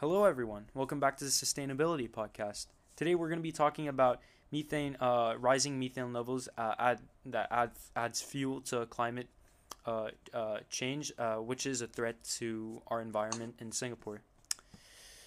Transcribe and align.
Hello, 0.00 0.24
everyone. 0.24 0.64
Welcome 0.72 0.98
back 0.98 1.18
to 1.18 1.24
the 1.24 1.30
Sustainability 1.30 2.08
Podcast. 2.08 2.68
Today, 2.96 3.14
we're 3.14 3.28
going 3.28 3.38
to 3.38 3.42
be 3.42 3.52
talking 3.52 3.86
about 3.86 4.22
methane, 4.50 4.96
uh, 4.98 5.34
rising 5.38 5.78
methane 5.78 6.14
levels 6.14 6.48
uh, 6.56 6.74
add, 6.78 7.00
that 7.26 7.48
add, 7.50 7.72
adds 7.94 8.22
fuel 8.22 8.62
to 8.62 8.86
climate 8.86 9.28
uh, 9.84 10.08
uh, 10.32 10.60
change, 10.70 11.12
uh, 11.18 11.34
which 11.34 11.66
is 11.66 11.82
a 11.82 11.86
threat 11.86 12.16
to 12.38 12.80
our 12.86 13.02
environment 13.02 13.56
in 13.58 13.72
Singapore. 13.72 14.22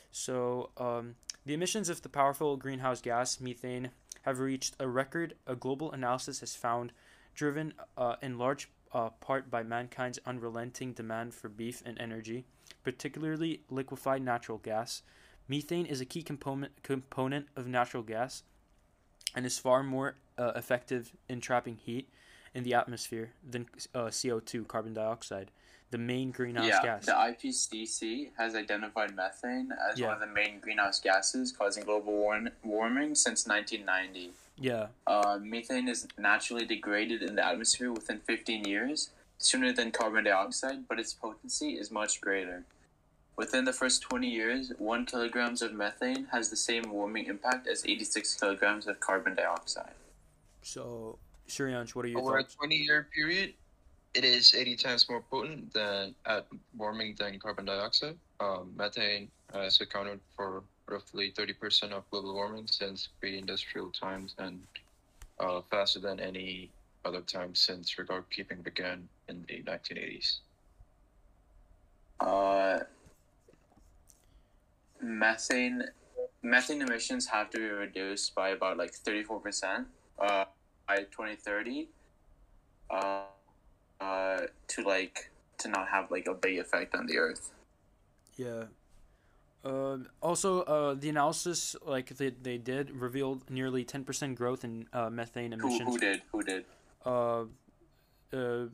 So, 0.10 0.72
um, 0.78 1.18
the 1.46 1.54
emissions 1.54 1.88
of 1.88 2.02
the 2.02 2.10
powerful 2.10 2.58
greenhouse 2.58 3.00
gas 3.00 3.40
methane 3.40 3.92
have 4.24 4.40
reached 4.40 4.76
a 4.80 4.88
record. 4.88 5.36
A 5.46 5.56
global 5.56 5.92
analysis 5.92 6.40
has 6.40 6.56
found, 6.56 6.94
driven 7.36 7.76
uh, 7.96 8.16
in 8.24 8.40
large 8.40 8.72
part 9.22 9.52
by 9.52 9.62
mankind's 9.62 10.18
unrelenting 10.26 10.94
demand 10.94 11.36
for 11.36 11.48
beef 11.48 11.84
and 11.86 12.00
energy, 12.00 12.48
particularly 12.84 13.62
liquefied 13.70 14.22
natural 14.22 14.58
gas. 14.58 15.02
Methane 15.48 15.86
is 15.86 16.02
a 16.02 16.06
key 16.06 16.22
component 16.24 16.84
component 16.84 17.48
of 17.56 17.68
natural 17.68 18.04
gas 18.04 18.44
and 19.36 19.46
is 19.46 19.58
far 19.60 19.84
more 19.84 20.16
uh, 20.38 20.52
effective 20.56 21.12
in 21.28 21.42
trapping 21.42 21.78
heat 21.78 22.08
in 22.54 22.64
the 22.64 22.74
atmosphere 22.74 23.32
than 23.50 23.66
uh, 23.96 24.06
CO2, 24.06 24.68
carbon 24.68 24.94
dioxide, 24.94 25.50
the 25.90 25.98
main 25.98 26.30
greenhouse 26.32 26.68
yeah, 26.68 26.82
gas. 26.84 27.06
the 27.06 27.12
IPCC 27.12 28.30
has 28.38 28.56
identified 28.56 29.16
methane 29.16 29.72
as 29.90 30.00
Yeah. 30.00 30.08
one 30.08 30.14
of 30.16 30.20
the 30.22 30.28
main 30.34 30.60
greenhouse 30.60 31.00
gases 31.00 31.52
causing 31.52 31.84
global 31.84 32.14
warm- 32.14 32.50
warming 32.64 33.16
since 33.16 33.48
1990. 33.48 34.34
yeah, 34.60 34.88
Uh, 35.08 35.40
methane 35.42 35.88
is 35.88 36.08
naturally 36.18 36.64
degraded 36.66 37.24
in 37.24 37.36
the 37.36 37.44
atmosphere 37.46 37.92
within 37.92 38.20
15 38.20 38.66
years, 38.66 39.10
sooner 39.40 39.74
than 39.74 39.92
carbon 39.92 40.24
dioxide, 40.24 40.88
but 40.88 41.00
its 41.00 41.12
potency 41.12 41.72
is 41.78 41.90
much 41.90 42.22
greater. 42.22 42.64
Within 43.36 43.66
the 43.66 43.74
first 43.74 44.04
20 44.04 44.28
years, 44.28 44.72
1 44.78 45.06
kilograms 45.06 45.62
of 45.64 45.74
methane 45.74 46.26
has 46.32 46.50
the 46.50 46.56
same 46.56 46.84
warming 46.92 47.26
impact 47.26 47.68
as 47.68 47.84
86 47.84 48.36
kilograms 48.36 48.88
of 48.88 49.00
carbon 49.00 49.34
dioxide. 49.36 49.96
so 50.62 51.18
Suryansh, 51.48 51.96
what 51.96 52.06
are 52.06 52.10
your 52.10 52.22
Over 52.22 52.38
a 52.38 52.44
20 52.44 52.76
year 52.76 53.08
period, 53.14 53.54
it 54.14 54.24
is 54.24 54.54
80 54.54 54.76
times 54.76 55.10
more 55.10 55.22
potent 55.22 55.74
than 55.74 56.14
at 56.26 56.46
warming 56.78 57.16
than 57.18 57.40
carbon 57.40 57.66
dioxide. 57.66 58.18
Um, 58.40 58.72
methane 58.78 59.30
has 59.52 59.82
accounted 59.82 60.20
for 60.36 60.64
roughly 60.88 61.32
30% 61.32 61.92
of 61.92 62.10
global 62.12 62.34
warming 62.34 62.68
since 62.68 63.10
pre 63.20 63.38
industrial 63.38 63.90
times 63.90 64.36
and 64.38 64.62
uh, 65.40 65.62
faster 65.72 66.00
than 66.00 66.20
any 66.20 66.70
other 67.04 67.22
time 67.22 67.56
since 67.56 67.98
record 67.98 68.26
keeping 68.30 68.62
began 68.62 69.10
in 69.28 69.44
the 69.48 69.64
1980s. 69.64 70.40
Uh, 72.20 72.80
methane 75.04 75.84
methane 76.42 76.82
emissions 76.82 77.28
have 77.28 77.50
to 77.50 77.58
be 77.58 77.66
reduced 77.66 78.34
by 78.36 78.50
about 78.50 78.78
like 78.78 78.94
34% 78.94 79.86
uh, 80.20 80.46
by 80.88 80.98
2030 80.98 81.90
uh, 82.90 83.24
uh, 84.02 84.42
to 84.68 84.82
like 84.84 85.32
to 85.58 85.70
not 85.70 85.88
have 85.88 86.10
like 86.12 86.28
a 86.28 86.34
big 86.34 86.60
effect 86.60 86.96
on 86.96 87.06
the 87.06 87.18
earth 87.18 87.52
Yeah. 88.38 88.66
Um, 89.66 90.08
also, 90.22 90.64
uh, 90.64 90.94
the 90.94 91.08
analysis 91.08 91.76
like 91.86 92.10
they, 92.18 92.32
they 92.32 92.58
did 92.58 92.92
revealed 92.92 93.50
nearly 93.50 93.86
ten 93.86 94.04
percent 94.04 94.36
growth 94.36 94.66
in 94.66 94.88
uh, 94.92 95.10
methane 95.10 95.54
who, 95.54 95.68
emissions. 95.68 95.90
who 95.90 95.98
did 95.98 96.22
who 96.34 96.44
did 96.44 96.66
uh, 97.06 97.46
uh, 98.34 98.66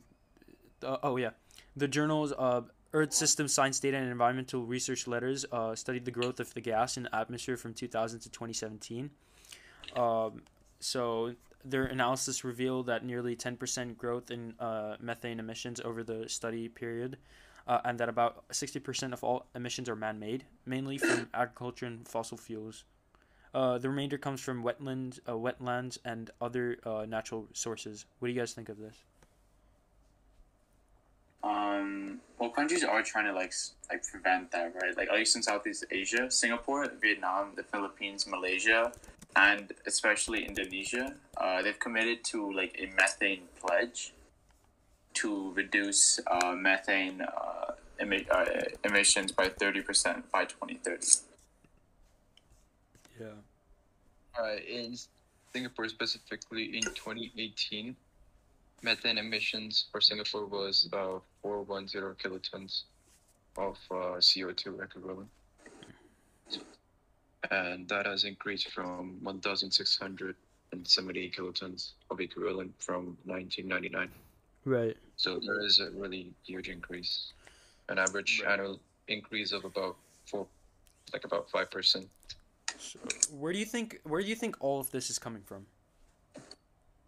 uh, 0.82 0.96
oh 1.02 1.16
yeah, 1.16 1.30
the 1.76 1.86
journals 1.86 2.32
uh, 2.36 2.62
Earth 2.92 3.12
System 3.12 3.46
Science 3.46 3.78
Data 3.78 3.96
and 3.96 4.10
Environmental 4.10 4.64
Research 4.64 5.06
Letters 5.06 5.44
uh, 5.52 5.76
studied 5.76 6.04
the 6.04 6.10
growth 6.10 6.40
of 6.40 6.52
the 6.54 6.60
gas 6.60 6.96
in 6.96 7.04
the 7.04 7.14
atmosphere 7.14 7.56
from 7.56 7.72
2000 7.72 8.20
to 8.20 8.30
2017. 8.30 9.10
Um, 9.94 10.42
so 10.80 11.34
their 11.64 11.84
analysis 11.84 12.42
revealed 12.42 12.86
that 12.86 13.04
nearly 13.04 13.36
10% 13.36 13.96
growth 13.96 14.30
in 14.30 14.54
uh, 14.58 14.96
methane 15.00 15.38
emissions 15.38 15.80
over 15.80 16.02
the 16.02 16.28
study 16.28 16.68
period. 16.68 17.18
Uh, 17.68 17.78
and 17.84 18.00
that 18.00 18.08
about 18.08 18.48
60% 18.48 19.12
of 19.12 19.22
all 19.22 19.46
emissions 19.54 19.88
are 19.88 19.94
man-made, 19.94 20.44
mainly 20.66 20.98
from 20.98 21.28
agriculture 21.34 21.86
and 21.86 22.08
fossil 22.08 22.36
fuels. 22.36 22.84
Uh, 23.54 23.78
the 23.78 23.88
remainder 23.88 24.18
comes 24.18 24.40
from 24.40 24.64
wetlands, 24.64 25.20
uh, 25.28 25.32
wetlands, 25.32 25.98
and 26.04 26.30
other 26.40 26.78
uh, 26.84 27.04
natural 27.06 27.46
sources. 27.52 28.06
What 28.18 28.28
do 28.28 28.34
you 28.34 28.40
guys 28.40 28.52
think 28.52 28.68
of 28.68 28.78
this? 28.78 29.04
Um 31.42 32.20
well 32.38 32.50
countries 32.50 32.84
are 32.84 33.02
trying 33.02 33.24
to 33.24 33.32
like 33.32 33.52
like 33.88 34.02
prevent 34.04 34.50
that 34.50 34.74
right 34.82 34.96
like 34.96 35.08
at 35.08 35.14
least 35.14 35.36
in 35.36 35.42
southeast 35.42 35.84
asia 35.90 36.30
singapore 36.30 36.86
vietnam 37.00 37.52
the 37.56 37.62
philippines 37.62 38.26
malaysia 38.26 38.92
and 39.36 39.72
especially 39.86 40.44
indonesia 40.44 41.14
uh, 41.38 41.62
they've 41.62 41.78
committed 41.78 42.22
to 42.24 42.52
like 42.52 42.76
a 42.78 42.86
methane 42.94 43.42
pledge 43.58 44.12
to 45.14 45.52
reduce 45.52 46.20
uh, 46.26 46.54
methane 46.54 47.22
uh, 47.22 47.72
emi- 48.00 48.26
uh, 48.30 48.44
emissions 48.84 49.32
by 49.32 49.48
30% 49.48 50.22
by 50.32 50.44
2030 50.44 51.26
Yeah. 53.20 53.26
Uh, 54.38 54.56
in 54.66 54.96
Singapore, 55.52 55.88
specifically 55.88 56.76
in 56.76 56.82
2018, 56.82 57.94
methane 58.82 59.18
emissions 59.18 59.86
for 59.92 60.00
Singapore 60.00 60.46
was 60.46 60.86
about 60.86 61.22
410 61.42 62.14
kilotons 62.22 62.82
of 63.56 63.76
uh, 63.90 64.18
CO2 64.18 64.82
equivalent. 64.82 65.28
And 67.50 67.88
that 67.88 68.06
has 68.06 68.24
increased 68.24 68.70
from 68.70 69.18
1,670 69.22 71.30
kilotons 71.30 71.92
of 72.10 72.20
equivalent 72.20 72.72
from 72.78 73.16
1999. 73.24 74.10
Right. 74.64 74.96
So 75.16 75.40
there 75.44 75.60
is 75.64 75.80
a 75.80 75.90
really 75.90 76.32
huge 76.44 76.68
increase, 76.68 77.32
an 77.88 77.98
average 77.98 78.42
Right. 78.44 78.52
annual 78.52 78.80
increase 79.08 79.52
of 79.52 79.64
about 79.64 79.96
four, 80.26 80.46
like 81.12 81.24
about 81.24 81.50
five 81.50 81.70
percent. 81.70 82.08
So 82.78 82.98
where 83.32 83.52
do 83.52 83.58
you 83.58 83.64
think 83.64 84.00
where 84.04 84.20
do 84.22 84.28
you 84.28 84.36
think 84.36 84.56
all 84.60 84.80
of 84.80 84.90
this 84.90 85.10
is 85.10 85.18
coming 85.18 85.42
from? 85.42 85.66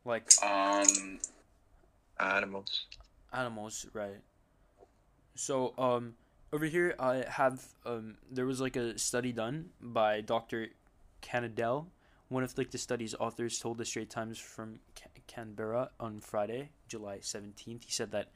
Like 0.04 0.31
um 0.42 1.21
Animals. 2.21 2.87
Animals, 3.32 3.87
right? 3.93 4.20
So 5.34 5.75
um 5.78 6.15
over 6.53 6.66
here 6.66 6.94
I 6.98 7.25
have 7.28 7.65
um 7.87 8.16
there 8.31 8.47
was 8.47 8.60
like 8.60 8.76
a 8.76 8.98
study 8.98 9.32
done 9.32 9.70
by 9.81 10.20
Dr. 10.20 10.69
Canadell. 11.20 11.88
One 12.28 12.42
of 12.42 12.56
like 12.56 12.71
the 12.71 12.78
study's 12.78 13.15
authors 13.15 13.59
told 13.59 13.78
the 13.78 13.84
Straits 13.84 14.15
Times 14.15 14.38
from 14.38 14.81
Ca- 14.97 15.21
Canberra 15.26 15.91
on 16.00 16.21
Friday, 16.21 16.71
July 16.88 17.19
17th. 17.19 17.84
He 17.84 17.91
said 17.91 18.10
that 18.12 18.31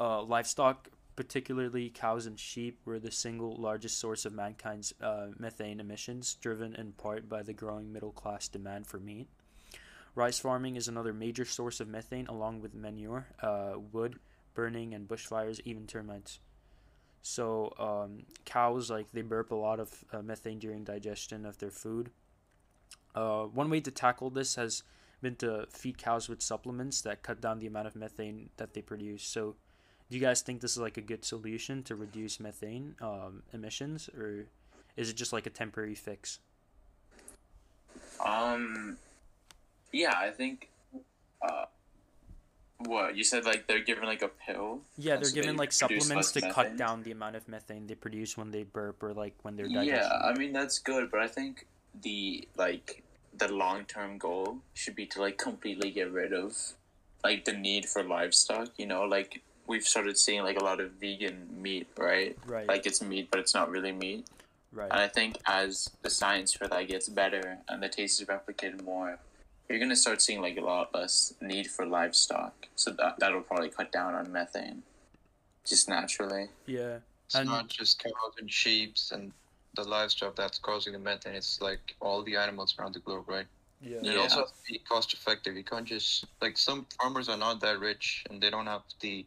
uh, 0.00 0.22
livestock, 0.22 0.88
particularly 1.14 1.90
cows 1.90 2.24
and 2.24 2.40
sheep, 2.40 2.80
were 2.86 2.98
the 2.98 3.10
single 3.10 3.54
largest 3.56 4.00
source 4.00 4.24
of 4.24 4.32
mankind's 4.32 4.94
uh, 5.02 5.26
methane 5.38 5.78
emissions, 5.78 6.34
driven 6.34 6.74
in 6.74 6.92
part 6.92 7.28
by 7.28 7.42
the 7.42 7.52
growing 7.52 7.92
middle 7.92 8.12
class 8.12 8.48
demand 8.48 8.86
for 8.86 8.98
meat. 8.98 9.28
Rice 10.14 10.38
farming 10.38 10.76
is 10.76 10.88
another 10.88 11.12
major 11.12 11.44
source 11.44 11.80
of 11.80 11.88
methane, 11.88 12.26
along 12.28 12.60
with 12.62 12.74
manure, 12.74 13.26
uh, 13.42 13.74
wood 13.92 14.18
burning, 14.54 14.94
and 14.94 15.08
bushfires, 15.08 15.60
even 15.64 15.86
termites. 15.86 16.38
So 17.22 17.72
um, 17.78 18.24
cows, 18.44 18.90
like 18.90 19.06
they 19.12 19.22
burp 19.22 19.50
a 19.50 19.54
lot 19.54 19.80
of 19.80 20.04
uh, 20.12 20.22
methane 20.22 20.58
during 20.58 20.84
digestion 20.84 21.46
of 21.46 21.58
their 21.58 21.70
food. 21.70 22.10
Uh, 23.14 23.44
one 23.44 23.70
way 23.70 23.80
to 23.80 23.90
tackle 23.90 24.30
this 24.30 24.56
has 24.56 24.82
been 25.22 25.36
to 25.36 25.66
feed 25.70 25.96
cows 25.96 26.28
with 26.28 26.42
supplements 26.42 27.00
that 27.00 27.22
cut 27.22 27.40
down 27.40 27.58
the 27.58 27.66
amount 27.66 27.86
of 27.86 27.96
methane 27.96 28.50
that 28.58 28.74
they 28.74 28.82
produce. 28.82 29.24
So, 29.24 29.56
do 30.10 30.16
you 30.18 30.20
guys 30.20 30.42
think 30.42 30.60
this 30.60 30.72
is 30.72 30.78
like 30.78 30.98
a 30.98 31.00
good 31.00 31.24
solution 31.24 31.82
to 31.84 31.96
reduce 31.96 32.38
methane 32.38 32.94
um, 33.00 33.42
emissions, 33.52 34.10
or 34.10 34.46
is 34.96 35.08
it 35.08 35.16
just 35.16 35.32
like 35.32 35.46
a 35.46 35.50
temporary 35.50 35.94
fix? 35.94 36.40
Um, 38.24 38.98
yeah, 39.92 40.12
I 40.14 40.30
think. 40.30 40.68
Uh, 41.40 41.64
what 42.86 43.16
you 43.16 43.24
said? 43.24 43.44
Like 43.44 43.66
they're 43.66 43.82
given 43.84 44.04
like 44.04 44.22
a 44.22 44.28
pill. 44.28 44.80
Yeah, 44.96 45.16
they're 45.16 45.24
So 45.24 45.34
given 45.34 45.56
they 45.56 45.60
like 45.60 45.72
supplements 45.72 46.32
to 46.32 46.40
less 46.40 46.54
cut 46.54 46.76
down 46.76 47.02
the 47.02 47.10
amount 47.12 47.36
of 47.36 47.48
methane 47.48 47.86
they 47.86 47.94
produce 47.94 48.36
when 48.36 48.50
they 48.50 48.62
burp 48.62 49.02
or 49.02 49.12
like 49.12 49.34
when 49.42 49.56
they're 49.56 49.68
digesting. 49.68 49.94
Yeah, 49.94 50.08
I 50.30 50.34
mean 50.36 50.52
that's 50.52 50.78
good, 50.78 51.10
but 51.10 51.20
I 51.20 51.28
think 51.28 51.66
the 52.02 52.48
like 52.56 53.02
the 53.36 53.48
long 53.52 53.84
term 53.84 54.18
goal 54.18 54.58
should 54.74 54.94
be 54.94 55.06
to 55.06 55.20
like 55.20 55.38
completely 55.38 55.90
get 55.90 56.10
rid 56.12 56.32
of 56.32 56.56
like 57.22 57.44
the 57.44 57.52
need 57.52 57.86
for 57.86 58.02
livestock. 58.02 58.68
You 58.76 58.86
know, 58.86 59.02
like 59.04 59.42
we've 59.66 59.84
started 59.84 60.18
seeing 60.18 60.42
like 60.42 60.60
a 60.60 60.64
lot 60.64 60.80
of 60.80 60.92
vegan 60.92 61.48
meat, 61.60 61.86
right? 61.98 62.36
right, 62.46 62.68
Like 62.68 62.86
it's 62.86 63.00
meat, 63.02 63.28
but 63.30 63.40
it's 63.40 63.54
not 63.54 63.70
really 63.70 63.92
meat. 63.92 64.26
right. 64.72 64.90
And 64.90 65.00
I 65.00 65.08
think 65.08 65.38
as 65.46 65.90
the 66.02 66.10
science 66.10 66.52
for 66.52 66.68
that 66.68 66.86
gets 66.88 67.08
better 67.08 67.58
and 67.68 67.82
the 67.82 67.88
taste 67.88 68.20
is 68.20 68.28
replicated 68.28 68.84
more, 68.84 69.18
you're 69.68 69.78
gonna 69.78 69.96
start 69.96 70.20
seeing 70.22 70.40
like 70.40 70.56
a 70.56 70.60
lot 70.60 70.94
less 70.94 71.34
need 71.40 71.68
for 71.68 71.86
livestock. 71.86 72.68
So 72.76 72.90
that 72.92 73.18
that'll 73.18 73.42
probably 73.42 73.70
cut 73.70 73.90
down 73.92 74.14
on 74.14 74.30
methane, 74.32 74.82
just 75.64 75.88
naturally. 75.88 76.48
yeah, 76.66 76.98
It's 77.26 77.34
And- 77.34 77.48
not 77.48 77.68
just 77.68 77.98
cows 78.02 78.34
and 78.38 78.50
sheep 78.50 78.96
and 79.12 79.32
the 79.74 79.82
livestock 79.84 80.36
that's 80.36 80.58
causing 80.58 80.92
the 80.92 80.98
methane. 80.98 81.34
It's 81.34 81.60
like 81.60 81.96
all 82.00 82.22
the 82.22 82.36
animals 82.36 82.78
around 82.78 82.94
the 82.94 83.00
globe, 83.00 83.28
right? 83.28 83.46
Yeah. 83.80 83.96
It 83.98 84.04
Yeah. 84.04 84.16
also 84.16 84.40
has 84.42 84.50
to 84.52 84.72
be 84.72 84.78
cost 84.80 85.12
effective. 85.14 85.56
You 85.56 85.64
can't 85.64 85.86
just 85.86 86.26
like 86.40 86.56
some 86.58 86.86
farmers 87.00 87.28
are 87.28 87.36
not 87.36 87.60
that 87.60 87.78
rich 87.80 88.24
and 88.30 88.40
they 88.42 88.50
don't 88.50 88.66
have 88.66 88.82
the 89.00 89.26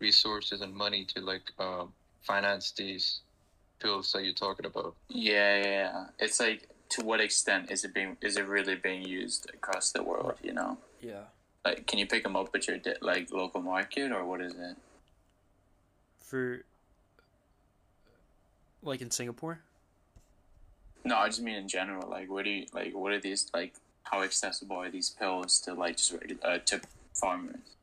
resources 0.00 0.60
and 0.60 0.74
money 0.74 1.04
to 1.06 1.20
like 1.20 1.50
um, 1.58 1.94
finance 2.22 2.72
these 2.72 3.20
pills 3.78 4.12
that 4.12 4.24
you're 4.24 4.34
talking 4.34 4.66
about. 4.66 4.94
Yeah, 5.08 5.56
yeah, 5.62 5.64
yeah. 5.64 6.06
It's 6.18 6.40
like 6.40 6.68
to 6.90 7.02
what 7.02 7.20
extent 7.20 7.70
is 7.70 7.84
it 7.84 7.92
being 7.94 8.16
is 8.20 8.36
it 8.36 8.46
really 8.46 8.74
being 8.76 9.02
used 9.02 9.50
across 9.52 9.90
the 9.92 10.02
world? 10.02 10.34
You 10.42 10.52
know, 10.52 10.78
Yeah. 11.00 11.24
like 11.64 11.86
can 11.86 11.98
you 11.98 12.06
pick 12.06 12.22
them 12.22 12.36
up 12.36 12.54
at 12.54 12.66
your 12.66 12.78
like 13.00 13.30
local 13.32 13.60
market 13.60 14.12
or 14.12 14.24
what 14.24 14.40
is 14.40 14.54
it? 14.54 14.76
For 16.20 16.64
like 18.82 19.00
in 19.00 19.10
Singapore? 19.10 19.60
No, 21.04 21.16
I 21.16 21.28
just 21.28 21.40
mean 21.42 21.54
in 21.56 21.68
general. 21.68 22.08
Like, 22.08 22.28
what 22.28 22.44
do 22.44 22.50
you 22.50 22.66
like? 22.72 22.92
What 22.94 23.12
are 23.12 23.20
these 23.20 23.48
like? 23.54 23.74
How 24.04 24.22
accessible 24.22 24.76
are 24.76 24.90
these 24.90 25.10
pills 25.10 25.58
to 25.60 25.74
like 25.74 25.96
just 25.96 26.14
uh, 26.42 26.58
to 26.58 26.80
farmers? 27.14 27.75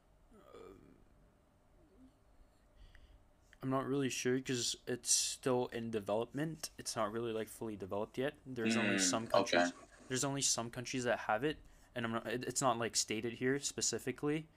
I'm 3.64 3.70
not 3.70 3.88
really 3.88 4.10
sure 4.10 4.36
because 4.36 4.76
it's 4.88 5.10
still 5.10 5.70
in 5.72 5.90
development. 5.90 6.70
It's 6.78 6.98
not 6.98 7.14
really 7.14 7.32
like 7.32 7.48
fully 7.48 7.78
developed 7.78 8.18
yet. 8.18 8.34
There's 8.46 8.76
only 8.76 8.98
Mm, 8.98 9.00
some 9.00 9.24
okay. 9.24 9.30
countries. 9.30 9.74
There's 10.10 10.26
only 10.26 10.42
some 10.42 10.70
countries 10.70 11.06
that 11.06 11.20
have 11.20 11.46
it, 11.46 11.58
and 11.96 12.06
I'm 12.06 12.12
not. 12.12 12.28
It's 12.28 12.62
not 12.62 12.78
like 12.78 12.98
stated 12.98 13.34
here 13.34 13.58
specifically, 13.60 14.48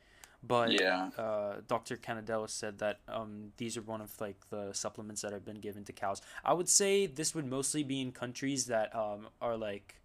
but 0.42 0.72
Yeah. 0.72 1.10
uh, 1.16 1.60
Dr. 1.68 1.96
Canadella 1.96 2.50
said 2.50 2.78
that 2.80 2.98
um, 3.06 3.52
these 3.58 3.76
are 3.76 3.82
one 3.82 4.00
of 4.00 4.20
like 4.20 4.50
the 4.50 4.72
supplements 4.72 5.22
that 5.22 5.32
have 5.32 5.44
been 5.44 5.60
given 5.60 5.84
to 5.84 5.92
cows. 5.92 6.20
I 6.44 6.52
would 6.52 6.68
say 6.68 7.06
this 7.06 7.32
would 7.32 7.46
mostly 7.46 7.84
be 7.84 8.00
in 8.00 8.10
countries 8.10 8.66
that 8.66 8.92
um, 8.94 9.28
are 9.40 9.56
like, 9.56 10.00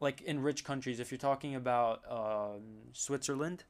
like 0.00 0.20
in 0.22 0.40
rich 0.40 0.62
countries. 0.64 1.00
If 1.00 1.10
you're 1.10 1.18
talking 1.18 1.56
about 1.56 2.02
um, 2.08 2.62
Switzerland, 2.92 3.64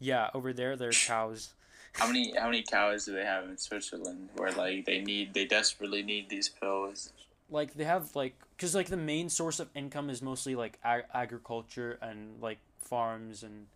yeah, 0.00 0.30
over 0.34 0.52
there 0.52 0.74
there 0.76 0.88
are 0.88 0.92
cows. 0.92 1.54
How 1.94 2.06
many 2.06 2.34
how 2.36 2.46
many 2.46 2.62
cows 2.62 3.04
do 3.06 3.12
they 3.12 3.24
have 3.24 3.44
in 3.44 3.56
Switzerland 3.56 4.30
where 4.36 4.52
like 4.52 4.84
they 4.84 5.00
need 5.00 5.34
they 5.34 5.44
desperately 5.44 6.02
need 6.02 6.28
these 6.28 6.48
pills? 6.48 7.12
like 7.50 7.74
they 7.74 7.84
have 7.84 8.14
like 8.16 8.34
because 8.56 8.74
like 8.74 8.88
the 8.88 8.96
main 8.96 9.28
source 9.28 9.60
of 9.60 9.68
income 9.74 10.08
is 10.10 10.22
mostly 10.22 10.54
like 10.54 10.78
ag- 10.82 11.04
agriculture 11.12 11.98
and 12.00 12.40
like 12.40 12.58
farms 12.78 13.42
and 13.42 13.66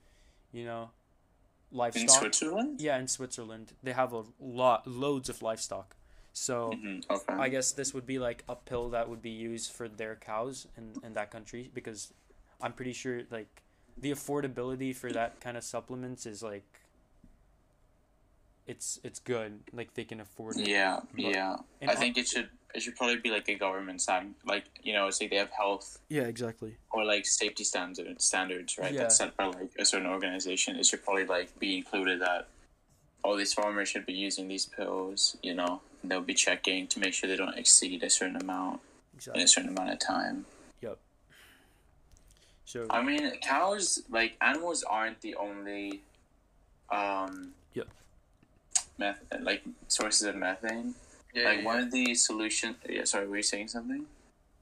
you 0.53 0.65
know 0.65 0.91
livestock. 1.71 2.03
In 2.03 2.09
Switzerland? 2.33 2.81
yeah 2.81 2.99
in 2.99 3.07
switzerland 3.07 3.73
they 3.83 3.93
have 3.93 4.13
a 4.15 4.25
lot 4.41 4.87
loads 4.87 5.29
of 5.29 5.43
livestock 5.43 5.97
so 6.33 6.79
hmm 6.81 7.01
Okay. 7.11 7.35
i 7.35 7.49
guess 7.49 7.73
this 7.73 7.93
would 7.93 8.07
be 8.07 8.19
like 8.19 8.43
a 8.49 8.57
pill 8.57 8.89
that 8.91 9.09
would 9.09 9.21
be 9.23 9.31
used 9.31 9.71
for 9.73 9.87
their 9.89 10.15
cows 10.17 10.67
in, 10.77 10.93
in 11.05 11.13
that 11.15 11.31
country 11.31 11.71
because 11.75 12.13
i'm 12.63 12.73
pretty 12.73 12.93
sure 12.93 13.23
like 13.31 13.63
the 14.01 14.11
affordability 14.11 14.95
for 14.95 15.13
that 15.13 15.41
kind 15.41 15.57
of 15.57 15.65
supplements 15.65 16.25
is 16.27 16.43
like 16.43 16.65
it's 18.69 19.01
it's 19.03 19.19
good 19.19 19.61
like 19.73 19.95
they 19.95 20.05
can 20.05 20.21
afford 20.21 20.57
it 20.57 20.69
yeah, 20.69 21.01
But- 21.15 21.25
yeah. 21.25 21.57
and 21.81 21.91
I 21.91 21.95
think 21.95 22.17
it 22.19 22.29
should 22.29 22.49
it 22.75 22.83
should 22.83 22.97
probably 22.97 23.17
be 23.17 23.31
like 23.31 23.49
a 23.49 23.55
government 23.55 24.03
side, 24.03 24.27
like 24.45 24.65
you 24.83 24.93
know, 24.93 25.09
say 25.11 25.27
they 25.27 25.37
have 25.37 25.51
health 25.51 25.99
yeah 26.11 26.25
exactly 26.25 26.77
or 26.91 27.05
like 27.05 27.25
safety 27.27 27.65
standards 27.65 28.25
standards, 28.25 28.77
right? 28.79 28.93
Yeah. 28.93 29.01
That's 29.01 29.17
set 29.17 29.35
by 29.39 29.47
like 29.47 29.73
a 29.79 29.87
certain 29.87 30.07
organization. 30.07 30.77
It 30.77 30.85
should 30.85 31.03
probably 31.03 31.25
like 31.25 31.59
be 31.59 31.79
included 31.79 32.21
that 32.21 32.49
all 33.25 33.37
these 33.37 33.55
farmers 33.55 33.89
should 33.89 34.05
be 34.05 34.13
using 34.13 34.49
these 34.49 34.67
pills. 34.67 35.37
You 35.43 35.55
know, 35.55 35.81
and 36.03 36.11
they'll 36.11 36.21
be 36.21 36.35
checking 36.35 36.87
to 36.89 37.01
make 37.01 37.15
sure 37.15 37.27
they 37.29 37.37
don't 37.37 37.57
exceed 37.57 38.03
a 38.03 38.11
certain 38.11 38.37
amount 38.37 38.81
in 39.35 39.41
a 39.41 39.49
certain 39.49 39.71
amount 39.71 39.91
of 39.91 39.99
time. 39.99 40.45
Yep. 40.83 40.99
So 42.67 42.87
I 42.91 43.03
mean, 43.03 43.33
cows 43.41 44.03
like 44.11 44.37
animals 44.43 44.85
aren't 44.85 45.23
the 45.23 45.37
only 45.37 46.03
um 46.91 47.53
Yep. 47.73 47.89
Meth 48.99 49.23
like 49.41 49.63
sources 49.89 50.23
of 50.23 50.37
methane. 50.37 50.95
Yeah, 51.35 51.45
like 51.45 51.59
yeah, 51.59 51.65
one 51.65 51.79
of 51.81 51.91
the 51.91 52.15
solution. 52.15 52.77
Yeah, 52.89 53.05
sorry, 53.05 53.27
were 53.29 53.37
you 53.37 53.43
saying 53.43 53.69
something? 53.69 54.07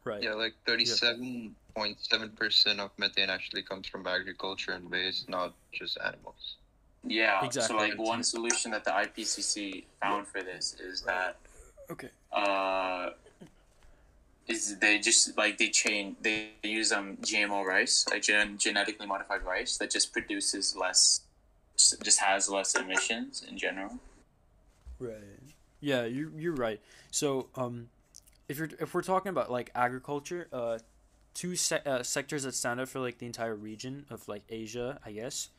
right 0.06 0.22
yeah, 0.22 0.34
like 0.34 0.54
thirty-seven 0.64 1.54
point 1.74 1.98
seven 2.00 2.30
percent 2.30 2.80
of 2.80 2.90
methane 2.96 3.28
actually 3.28 3.62
comes 3.62 3.86
from 3.86 4.06
agriculture 4.06 4.72
and 4.72 4.90
waste, 4.90 5.28
not 5.28 5.52
just 5.72 5.98
animals. 6.04 6.56
Yeah. 7.04 7.44
Exactly. 7.44 7.76
So 7.76 7.82
like 7.82 7.98
one 7.98 8.22
solution 8.22 8.70
that 8.70 8.84
the 8.84 8.90
IPCC 8.90 9.84
found 10.00 10.26
for 10.26 10.42
this 10.42 10.76
is 10.80 11.02
that 11.02 11.36
okay 11.90 12.10
uh 12.32 13.10
is 14.48 14.78
they 14.78 14.98
just 14.98 15.36
like 15.36 15.58
they 15.58 15.68
chain 15.68 16.16
they 16.20 16.50
use 16.62 16.92
um 16.92 17.16
GMO 17.18 17.64
rice 17.64 18.04
like 18.10 18.22
gen- 18.22 18.58
genetically 18.58 19.06
modified 19.06 19.44
rice 19.44 19.76
that 19.78 19.90
just 19.90 20.12
produces 20.12 20.74
less 20.76 21.20
just 21.76 22.20
has 22.20 22.48
less 22.48 22.74
emissions 22.74 23.44
in 23.48 23.58
general. 23.58 23.98
Right. 24.98 25.14
Yeah, 25.80 26.04
you're 26.04 26.30
you're 26.38 26.54
right. 26.54 26.80
So, 27.10 27.48
um, 27.54 27.88
if 28.48 28.58
you're 28.58 28.70
if 28.80 28.94
we're 28.94 29.02
talking 29.02 29.30
about 29.30 29.50
like 29.50 29.70
agriculture, 29.74 30.48
uh, 30.52 30.78
two 31.34 31.54
se- 31.54 31.82
uh, 31.84 32.02
sectors 32.02 32.44
that 32.44 32.54
stand 32.54 32.80
out 32.80 32.88
for 32.88 33.00
like 33.00 33.18
the 33.18 33.26
entire 33.26 33.54
region 33.54 34.06
of 34.10 34.26
like 34.26 34.42
Asia, 34.48 34.98
I 35.04 35.12
guess, 35.12 35.50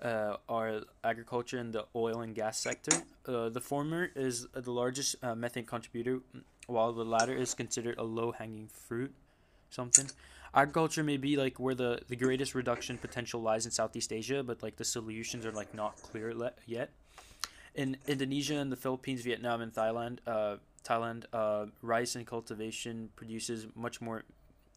uh, 0.00 0.36
are 0.48 0.82
agriculture 1.02 1.58
and 1.58 1.72
the 1.72 1.86
oil 1.96 2.20
and 2.20 2.34
gas 2.34 2.58
sector. 2.58 3.02
Uh, 3.26 3.48
the 3.48 3.60
former 3.60 4.10
is 4.14 4.46
the 4.52 4.70
largest 4.70 5.16
uh, 5.22 5.34
methane 5.34 5.64
contributor, 5.64 6.20
while 6.68 6.92
the 6.92 7.04
latter 7.04 7.34
is 7.34 7.54
considered 7.54 7.98
a 7.98 8.04
low 8.04 8.32
hanging 8.32 8.68
fruit. 8.68 9.12
Something. 9.68 10.06
Agriculture 10.54 11.02
may 11.02 11.16
be 11.16 11.36
like 11.36 11.58
where 11.58 11.74
the, 11.74 12.00
the 12.08 12.16
greatest 12.16 12.54
reduction 12.54 12.96
potential 12.98 13.42
lies 13.42 13.66
in 13.66 13.72
Southeast 13.72 14.12
Asia, 14.12 14.42
but 14.44 14.62
like 14.62 14.76
the 14.76 14.84
solutions 14.84 15.44
are 15.44 15.52
like 15.52 15.74
not 15.74 16.00
clear 16.02 16.32
le- 16.32 16.52
yet 16.66 16.90
in 17.76 17.96
Indonesia 18.06 18.56
and 18.56 18.72
the 18.72 18.76
Philippines, 18.76 19.22
Vietnam 19.22 19.60
and 19.60 19.72
Thailand, 19.72 20.18
uh, 20.26 20.56
Thailand, 20.82 21.24
uh, 21.32 21.66
rice 21.82 22.16
and 22.16 22.26
cultivation 22.26 23.10
produces 23.16 23.66
much 23.74 24.00
more 24.00 24.24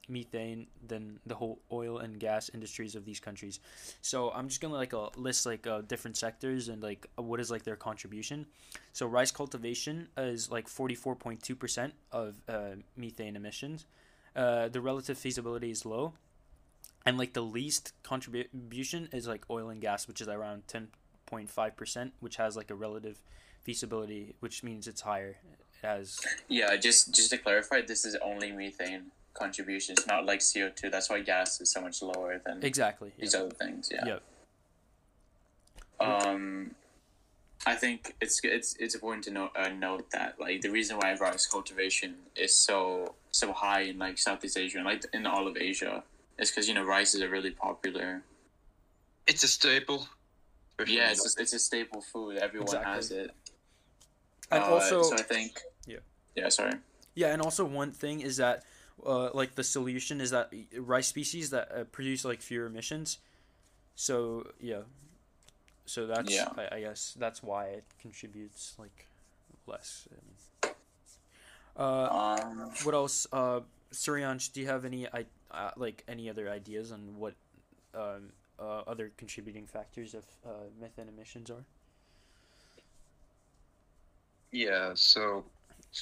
methane 0.10 0.68
than 0.86 1.20
the 1.26 1.36
whole 1.36 1.60
oil 1.72 2.00
and 2.00 2.20
gas 2.20 2.50
industries 2.54 2.96
of 2.96 3.06
these 3.06 3.20
countries. 3.20 3.60
So 4.02 4.32
I'm 4.32 4.50
just 4.50 4.60
gonna 4.60 4.74
like 4.74 4.94
uh, 4.94 5.10
list 5.16 5.46
like 5.46 5.66
uh, 5.66 5.82
different 5.82 6.18
sectors 6.18 6.68
and 6.68 6.84
like 6.84 7.08
uh, 7.18 7.22
what 7.22 7.40
is 7.40 7.50
like 7.50 7.64
their 7.64 7.76
contribution. 7.76 8.48
So 8.92 9.08
rice 9.08 9.32
cultivation 9.32 10.10
is 10.18 10.52
like 10.52 10.68
44.2 10.68 11.58
percent 11.58 11.94
of 12.12 12.42
uh, 12.50 12.76
methane 12.98 13.36
emissions. 13.36 13.86
Uh, 14.36 14.68
the 14.68 14.82
relative 14.82 15.18
feasibility 15.18 15.72
is 15.72 15.86
low, 15.86 16.14
and 17.06 17.18
like 17.18 17.34
the 17.34 17.42
least 17.42 17.94
contribution 18.04 19.10
is 19.14 19.28
like 19.28 19.46
oil 19.50 19.70
and 19.70 19.80
gas, 19.80 20.08
which 20.08 20.22
is 20.22 20.28
around 20.28 20.68
10 20.68 20.90
0.5%, 21.30 22.12
which 22.20 22.38
has 22.38 22.56
like 22.56 22.72
a 22.72 22.76
relative 22.76 23.22
feasibility, 23.64 24.36
which 24.40 24.64
means 24.64 24.88
it's 24.88 25.02
higher. 25.02 25.38
It 25.52 25.86
has. 25.86 26.20
Yeah, 26.48 26.76
just 26.78 27.14
just 27.14 27.30
to 27.32 27.38
clarify, 27.38 27.82
this 27.82 28.06
is 28.06 28.16
only 28.24 28.52
methane 28.52 29.12
contributions, 29.34 30.06
not 30.08 30.26
like 30.26 30.42
CO 30.42 30.70
two. 30.70 30.90
That's 30.90 31.10
why 31.10 31.22
gas 31.22 31.62
is 31.62 31.72
so 31.72 31.82
much 31.82 32.02
lower 32.02 32.42
than 32.46 32.64
exactly 32.64 33.12
these 33.20 33.36
other 33.36 33.52
things. 33.52 33.90
Yeah. 33.92 34.06
Yep. 34.06 34.24
Um, 36.02 36.76
I 37.66 37.76
think 37.76 38.16
it's 38.22 38.40
it's 38.44 38.76
it's 38.80 38.96
important 38.96 39.24
to 39.26 39.32
note 39.32 39.52
uh, 39.56 39.70
note 39.70 40.12
that 40.12 40.40
like 40.40 40.62
the 40.62 40.70
reason 40.70 40.98
why 40.98 41.14
rice 41.16 41.46
cultivation 41.46 42.16
is 42.36 42.56
so 42.56 43.16
so 43.32 43.52
high 43.52 43.82
in 43.82 44.00
like 44.00 44.18
Southeast 44.18 44.58
Asia 44.58 44.78
and 44.78 44.86
like 44.86 45.06
in 45.14 45.26
all 45.26 45.48
of 45.48 45.58
Asia 45.58 46.04
is 46.38 46.50
because 46.50 46.68
you 46.68 46.74
know 46.74 46.84
rice 46.84 47.14
is 47.14 47.22
a 47.22 47.30
really 47.30 47.52
popular. 47.52 48.24
It's 49.28 49.44
a 49.44 49.48
staple. 49.48 50.08
Yeah, 50.88 51.12
it's 51.12 51.38
a, 51.38 51.42
it's 51.42 51.54
a 51.54 51.60
staple 51.60 52.02
food. 52.02 52.38
Everyone 52.38 52.84
has 52.84 53.12
it. 53.12 53.32
And 54.52 54.64
Uh, 54.64 54.68
also, 54.68 55.04
so 55.04 55.16
I 55.16 55.22
think. 55.22 55.62
Yeah. 55.86 55.98
Yeah. 56.36 56.50
Sorry. 56.50 56.74
yeah, 57.16 57.34
and 57.34 57.42
also 57.42 57.66
one 57.66 57.92
thing 57.92 58.22
is 58.22 58.38
that, 58.38 58.64
uh, 59.06 59.30
like 59.34 59.56
the 59.56 59.64
solution 59.64 60.22
is 60.22 60.32
that 60.32 60.52
rice 60.78 61.08
species 61.08 61.50
that 61.52 61.72
uh, 61.72 61.84
produce 61.86 62.24
like 62.26 62.42
fewer 62.42 62.66
emissions. 62.66 63.18
So 63.96 64.52
yeah, 64.60 64.84
so 65.86 66.08
that's 66.08 66.34
Yeah. 66.34 66.48
I, 66.58 66.76
I 66.78 66.80
guess 66.82 67.16
that's 67.20 67.44
why 67.44 67.66
it 67.66 67.84
contributes 68.02 68.76
like 68.80 69.08
less. 69.68 70.08
Uh, 71.76 72.36
Um, 72.42 72.72
what 72.84 72.94
else? 72.96 73.28
Uh, 73.32 73.62
Suryansh, 73.92 74.52
do 74.54 74.62
you 74.62 74.68
have 74.68 74.86
any 74.86 75.08
I 75.08 75.26
uh, 75.52 75.72
like 75.76 76.04
any 76.08 76.30
other 76.30 76.50
ideas 76.50 76.92
on 76.92 77.18
what 77.18 77.34
um, 77.94 78.32
uh, 78.60 78.82
other 78.88 79.12
contributing 79.18 79.66
factors 79.66 80.14
of 80.14 80.26
uh, 80.46 80.50
methane 80.80 81.08
emissions 81.08 81.50
are? 81.50 81.64
Yeah, 84.52 84.92
so 84.96 85.46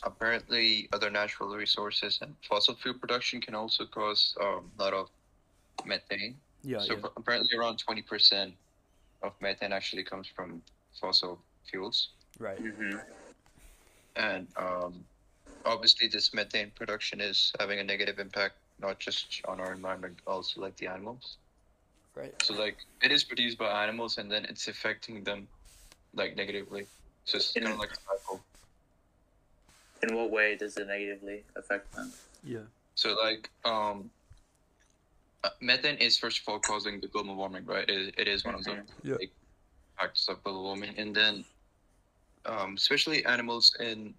apparently 0.03 0.89
other 0.93 1.09
natural 1.09 1.55
resources 1.55 2.19
and 2.21 2.35
fossil 2.47 2.75
fuel 2.75 2.95
production 2.95 3.41
can 3.41 3.55
also 3.55 3.85
cause 3.85 4.35
um, 4.41 4.71
a 4.79 4.83
lot 4.83 4.93
of 4.93 5.09
methane. 5.85 6.35
Yeah, 6.63 6.79
so 6.79 6.95
yeah. 6.95 7.07
apparently 7.15 7.57
around 7.57 7.83
20% 7.87 8.51
of 9.23 9.33
methane 9.41 9.73
actually 9.73 10.03
comes 10.03 10.27
from 10.27 10.61
fossil 10.99 11.39
fuels. 11.69 12.09
right. 12.39 12.61
mhm. 12.61 13.01
And 14.15 14.47
um, 14.57 15.03
obviously 15.65 16.07
this 16.07 16.33
methane 16.33 16.71
production 16.75 17.21
is 17.21 17.53
having 17.59 17.79
a 17.79 17.83
negative 17.83 18.19
impact 18.19 18.55
not 18.79 18.99
just 18.99 19.41
on 19.47 19.59
our 19.59 19.73
environment, 19.73 20.17
also 20.27 20.61
like 20.61 20.75
the 20.77 20.87
animals. 20.87 21.37
Right. 22.17 22.33
So 22.41 22.55
like 22.55 22.77
it 23.03 23.11
is 23.11 23.23
produced 23.23 23.57
by 23.59 23.83
animals 23.83 24.17
and 24.17 24.31
then 24.31 24.45
it's 24.45 24.67
affecting 24.67 25.23
them 25.23 25.47
like 26.15 26.35
negatively. 26.35 26.87
So 27.25 27.37
it's 27.37 27.55
In- 27.55 27.61
kind 27.63 27.73
of 27.73 27.79
like 27.79 27.91
a 27.91 27.95
cycle. 27.95 28.43
In 30.01 30.15
what 30.15 30.31
way 30.31 30.55
does 30.55 30.77
it 30.77 30.87
negatively 30.87 31.43
affect 31.55 31.93
them? 31.95 32.11
Yeah. 32.43 32.65
So 32.95 33.15
like 33.15 33.49
um 33.65 34.09
uh, 35.43 35.49
methane 35.61 35.97
is 35.97 36.17
first 36.17 36.41
of 36.41 36.49
all 36.49 36.59
causing 36.59 36.99
the 36.99 37.07
global 37.07 37.35
warming, 37.35 37.65
right? 37.65 37.87
It, 37.87 38.15
it 38.17 38.27
is 38.27 38.43
one 38.43 38.55
of 38.55 38.63
the 38.63 38.71
Mhm. 38.71 38.87
Yeah. 39.03 39.17
big 39.19 39.31
factors 39.99 40.27
of 40.29 40.43
global 40.43 40.63
warming, 40.63 40.95
and 40.97 41.15
then 41.15 41.45
um, 42.45 42.73
especially 42.75 43.23
animals 43.25 43.75
in 43.79 44.15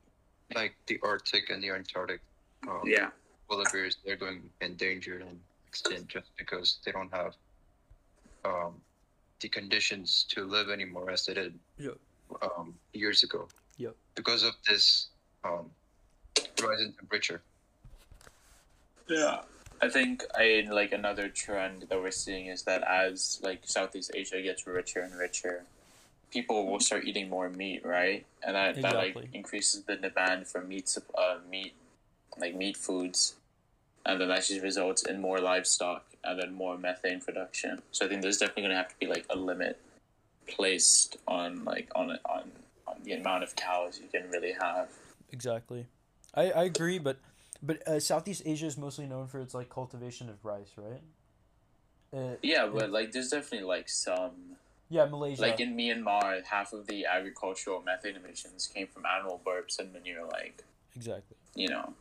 like 0.54 0.76
the 0.86 1.00
Arctic 1.02 1.50
and 1.50 1.62
the 1.62 1.70
Antarctic 1.70 2.20
um, 2.68 2.82
Yeah. 2.84 3.10
polar 3.48 3.66
bears, 3.72 3.96
they're 4.04 4.16
going 4.16 4.50
endangered 4.60 5.22
and 5.22 5.40
extinct 5.66 6.08
just 6.08 6.30
because 6.38 6.78
they 6.84 6.92
don't 6.92 7.12
have 7.12 7.34
um, 8.48 8.74
the 9.40 9.48
conditions 9.48 10.24
to 10.30 10.44
live 10.44 10.68
anymore 10.70 11.10
as 11.10 11.26
they 11.26 11.34
did 11.34 11.58
Yeah. 11.78 11.90
um, 12.42 12.74
years 12.92 13.22
ago. 13.22 13.48
Yep. 13.76 13.94
Because 14.14 14.42
of 14.42 14.54
this 14.68 15.08
um, 15.44 15.70
rise 16.62 16.80
in 16.80 16.92
temperature. 16.92 17.40
Yeah. 19.08 19.42
I 19.80 19.88
think 19.88 20.24
I 20.34 20.66
like 20.70 20.92
another 20.92 21.28
trend 21.28 21.86
that 21.88 22.00
we're 22.00 22.10
seeing 22.10 22.46
is 22.46 22.62
that 22.62 22.82
as 22.82 23.40
like 23.44 23.60
Southeast 23.64 24.10
Asia 24.12 24.42
gets 24.42 24.66
richer 24.66 25.00
and 25.00 25.14
richer, 25.16 25.62
people 26.32 26.66
will 26.66 26.80
start 26.80 27.04
eating 27.04 27.30
more 27.30 27.48
meat, 27.48 27.86
right? 27.86 28.26
And 28.42 28.56
that, 28.56 28.82
that 28.82 28.96
like 28.96 29.16
increases 29.32 29.84
the 29.84 29.94
demand 29.96 30.48
for 30.48 30.62
meat, 30.62 30.96
uh, 31.16 31.38
meat, 31.48 31.74
like 32.38 32.56
meat 32.56 32.76
foods, 32.76 33.34
and 34.08 34.18
then 34.18 34.28
that 34.28 34.44
just 34.44 34.62
results 34.62 35.02
in 35.04 35.20
more 35.20 35.38
livestock 35.38 36.04
and 36.24 36.40
then 36.40 36.54
more 36.54 36.78
methane 36.78 37.20
production. 37.20 37.80
So 37.92 38.06
I 38.06 38.08
think 38.08 38.22
there's 38.22 38.38
definitely 38.38 38.62
going 38.62 38.72
to 38.72 38.78
have 38.78 38.88
to 38.88 38.98
be 38.98 39.06
like 39.06 39.26
a 39.30 39.36
limit 39.36 39.78
placed 40.48 41.18
on 41.28 41.64
like 41.64 41.90
on 41.94 42.18
on 42.24 42.50
on 42.86 42.96
the 43.04 43.12
amount 43.12 43.44
of 43.44 43.54
cows 43.54 44.00
you 44.02 44.08
can 44.08 44.30
really 44.30 44.54
have. 44.60 44.88
Exactly. 45.30 45.86
I, 46.34 46.50
I 46.50 46.64
agree, 46.64 46.98
but 46.98 47.18
but 47.62 47.86
uh, 47.86 48.00
Southeast 48.00 48.42
Asia 48.46 48.66
is 48.66 48.78
mostly 48.78 49.06
known 49.06 49.26
for 49.26 49.40
its 49.40 49.52
like 49.52 49.68
cultivation 49.68 50.30
of 50.30 50.42
rice, 50.42 50.72
right? 50.76 51.02
Uh, 52.10 52.36
Yeah, 52.42 52.66
but 52.72 52.90
like 52.90 53.12
there's 53.12 53.28
definitely 53.28 53.68
like 53.68 53.90
some 53.90 54.56
yeah, 54.88 55.04
Malaysia. 55.04 55.42
Like 55.42 55.60
in 55.60 55.76
Myanmar, 55.76 56.42
half 56.44 56.72
of 56.72 56.86
the 56.86 57.04
agricultural 57.04 57.82
methane 57.82 58.16
emissions 58.16 58.66
came 58.66 58.86
from 58.86 59.04
animal 59.04 59.38
burps 59.46 59.78
and 59.78 59.92
manure. 59.92 60.26
Like 60.26 60.64
exactly. 60.96 61.36
you 61.54 61.68
know. 61.68 61.92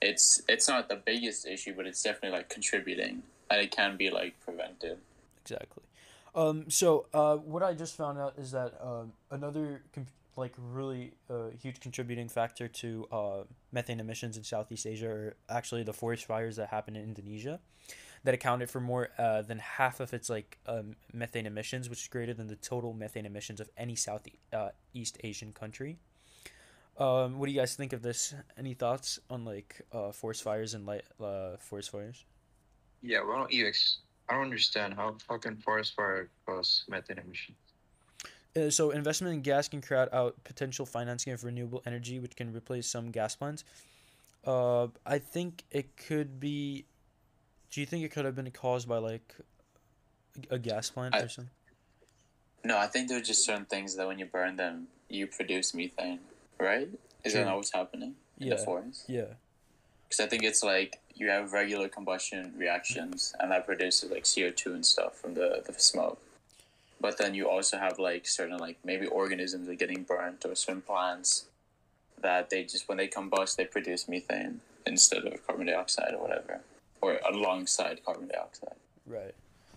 It's 0.00 0.42
it's 0.48 0.68
not 0.68 0.88
the 0.88 0.96
biggest 0.96 1.46
issue, 1.46 1.74
but 1.74 1.86
it's 1.86 2.02
definitely 2.02 2.38
like 2.38 2.48
contributing, 2.48 3.22
and 3.50 3.60
it 3.60 3.70
can 3.70 3.96
be 3.96 4.10
like 4.10 4.38
prevented. 4.40 4.98
Exactly. 5.42 5.84
Um, 6.34 6.68
so 6.68 7.06
uh, 7.14 7.36
what 7.36 7.62
I 7.62 7.72
just 7.72 7.96
found 7.96 8.18
out 8.18 8.34
is 8.38 8.50
that 8.50 8.74
um, 8.82 9.12
another 9.30 9.82
com- 9.94 10.06
like 10.36 10.52
really 10.58 11.12
uh, 11.30 11.48
huge 11.60 11.80
contributing 11.80 12.28
factor 12.28 12.68
to 12.68 13.06
uh, 13.10 13.42
methane 13.72 14.00
emissions 14.00 14.36
in 14.36 14.44
Southeast 14.44 14.86
Asia 14.86 15.08
are 15.08 15.36
actually 15.48 15.82
the 15.82 15.94
forest 15.94 16.26
fires 16.26 16.56
that 16.56 16.68
happen 16.68 16.94
in 16.94 17.02
Indonesia, 17.02 17.58
that 18.24 18.34
accounted 18.34 18.68
for 18.68 18.80
more 18.80 19.08
uh, 19.18 19.40
than 19.42 19.58
half 19.58 19.98
of 19.98 20.12
its 20.12 20.28
like 20.28 20.58
um, 20.66 20.96
methane 21.12 21.46
emissions, 21.46 21.88
which 21.88 22.02
is 22.02 22.08
greater 22.08 22.34
than 22.34 22.48
the 22.48 22.56
total 22.56 22.92
methane 22.92 23.24
emissions 23.24 23.60
of 23.60 23.70
any 23.78 23.96
South 23.96 24.26
uh, 24.52 24.68
Asian 24.94 25.52
country. 25.52 25.96
Um, 26.98 27.38
what 27.38 27.46
do 27.46 27.52
you 27.52 27.58
guys 27.60 27.74
think 27.74 27.92
of 27.92 28.02
this? 28.02 28.34
Any 28.56 28.74
thoughts 28.74 29.18
on 29.28 29.44
like 29.44 29.82
uh, 29.92 30.12
forest 30.12 30.42
fires 30.42 30.74
and 30.74 30.86
light 30.86 31.04
uh, 31.22 31.56
forest 31.58 31.90
fires? 31.90 32.24
Yeah, 33.02 33.20
why 33.20 33.36
don't 33.36 33.52
you 33.52 33.66
ex- 33.66 33.98
I 34.28 34.34
don't 34.34 34.44
understand 34.44 34.94
how 34.94 35.16
fucking 35.28 35.56
forest 35.58 35.94
fire 35.94 36.30
cause 36.46 36.84
methane 36.88 37.18
emissions. 37.18 37.56
Uh, 38.56 38.70
so 38.70 38.90
investment 38.90 39.34
in 39.34 39.42
gas 39.42 39.68
can 39.68 39.82
crowd 39.82 40.08
out 40.12 40.42
potential 40.44 40.86
financing 40.86 41.32
of 41.32 41.44
renewable 41.44 41.82
energy, 41.84 42.18
which 42.18 42.34
can 42.34 42.54
replace 42.54 42.86
some 42.86 43.10
gas 43.10 43.36
plants. 43.36 43.64
Uh, 44.46 44.86
I 45.04 45.18
think 45.18 45.64
it 45.70 45.96
could 45.96 46.40
be. 46.40 46.86
Do 47.70 47.80
you 47.80 47.86
think 47.86 48.04
it 48.04 48.10
could 48.10 48.24
have 48.24 48.34
been 48.34 48.50
caused 48.50 48.88
by 48.88 48.98
like 48.98 49.34
a 50.50 50.58
gas 50.58 50.90
plant 50.90 51.14
I- 51.14 51.20
or 51.20 51.28
something? 51.28 51.50
No, 52.64 52.78
I 52.78 52.86
think 52.88 53.08
there 53.08 53.18
are 53.18 53.22
just 53.22 53.44
certain 53.44 53.66
things 53.66 53.94
that 53.96 54.08
when 54.08 54.18
you 54.18 54.24
burn 54.24 54.56
them, 54.56 54.88
you 55.08 55.28
produce 55.28 55.72
methane. 55.72 56.18
Right? 56.58 56.88
Is 57.24 57.32
True. 57.32 57.40
that 57.42 57.46
not 57.46 57.56
what's 57.56 57.72
happening 57.72 58.14
in 58.38 58.46
Yeah. 58.48 58.54
the 58.56 58.64
forest? 58.64 59.04
Yeah, 59.08 59.34
Because 60.08 60.20
I 60.24 60.28
think 60.28 60.42
it's 60.44 60.62
like 60.62 61.00
you 61.14 61.28
have 61.28 61.52
regular 61.52 61.88
combustion 61.88 62.54
reactions, 62.56 63.34
and 63.40 63.50
that 63.50 63.66
produces 63.66 64.10
like 64.10 64.24
CO 64.24 64.50
two 64.50 64.74
and 64.74 64.84
stuff 64.86 65.16
from 65.16 65.34
the 65.34 65.62
the 65.66 65.72
smoke. 65.74 66.20
But 67.00 67.18
then 67.18 67.34
you 67.34 67.48
also 67.48 67.76
have 67.78 67.98
like 67.98 68.26
certain 68.26 68.58
like 68.58 68.78
maybe 68.84 69.06
organisms 69.06 69.68
are 69.68 69.74
getting 69.74 70.02
burnt 70.04 70.44
or 70.46 70.54
certain 70.54 70.82
plants 70.82 71.46
that 72.20 72.48
they 72.50 72.64
just 72.64 72.88
when 72.88 72.96
they 72.98 73.08
combust 73.08 73.56
they 73.56 73.66
produce 73.66 74.08
methane 74.08 74.60
instead 74.86 75.24
of 75.26 75.46
carbon 75.46 75.66
dioxide 75.66 76.14
or 76.14 76.22
whatever, 76.22 76.60
or 77.02 77.18
alongside 77.28 78.02
carbon 78.04 78.28
dioxide. 78.28 78.76
right. 79.06 79.34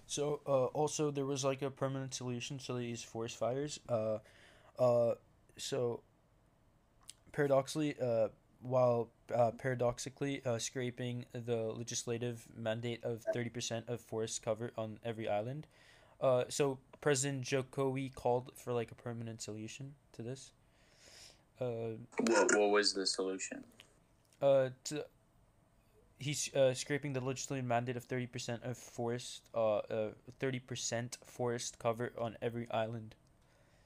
So 0.08 0.40
uh, 0.48 0.66
also 0.82 1.12
there 1.12 1.26
was 1.26 1.44
like 1.44 1.62
a 1.62 1.70
permanent 1.70 2.14
solution 2.16 2.58
to 2.66 2.74
these 2.74 3.04
forest 3.04 3.38
fires. 3.38 3.80
Uh, 3.88 4.18
uh, 4.80 5.16
so 5.58 6.02
paradoxically, 7.32 7.96
uh, 8.02 8.30
while 8.62 9.10
uh, 9.34 9.52
paradoxically 9.52 10.42
uh, 10.46 10.58
scraping 10.58 11.26
the 11.34 11.58
legislative 11.76 12.48
mandate 12.56 13.04
of 13.04 13.26
30% 13.34 13.88
of 13.88 14.02
forest 14.02 14.42
cover 14.44 14.72
on 14.78 15.00
every 15.04 15.28
island. 15.30 15.68
Uh, 16.22 16.44
so 16.50 16.78
President 17.02 17.44
Jokowi 17.46 18.14
called 18.14 18.52
for 18.56 18.74
like 18.74 18.92
a 18.92 18.96
permanent 18.96 19.42
solution 19.42 19.94
to 20.14 20.22
this. 20.22 20.52
Uh, 21.62 21.96
What, 22.20 22.56
what 22.58 22.70
was 22.72 22.94
the 22.94 23.06
solution? 23.06 23.64
uh, 24.42 24.70
to, 24.86 25.06
he's 26.20 26.54
uh, 26.56 26.74
scraping 26.74 27.14
the 27.14 27.22
legislative 27.22 27.66
mandate 27.66 27.96
of 27.98 28.08
30% 28.08 28.64
of 28.64 28.78
forest, 28.78 29.44
uh, 29.56 29.78
uh, 29.78 30.10
30% 30.42 31.18
forest 31.26 31.80
cover 31.80 32.12
on 32.18 32.38
every 32.42 32.70
island. 32.72 33.16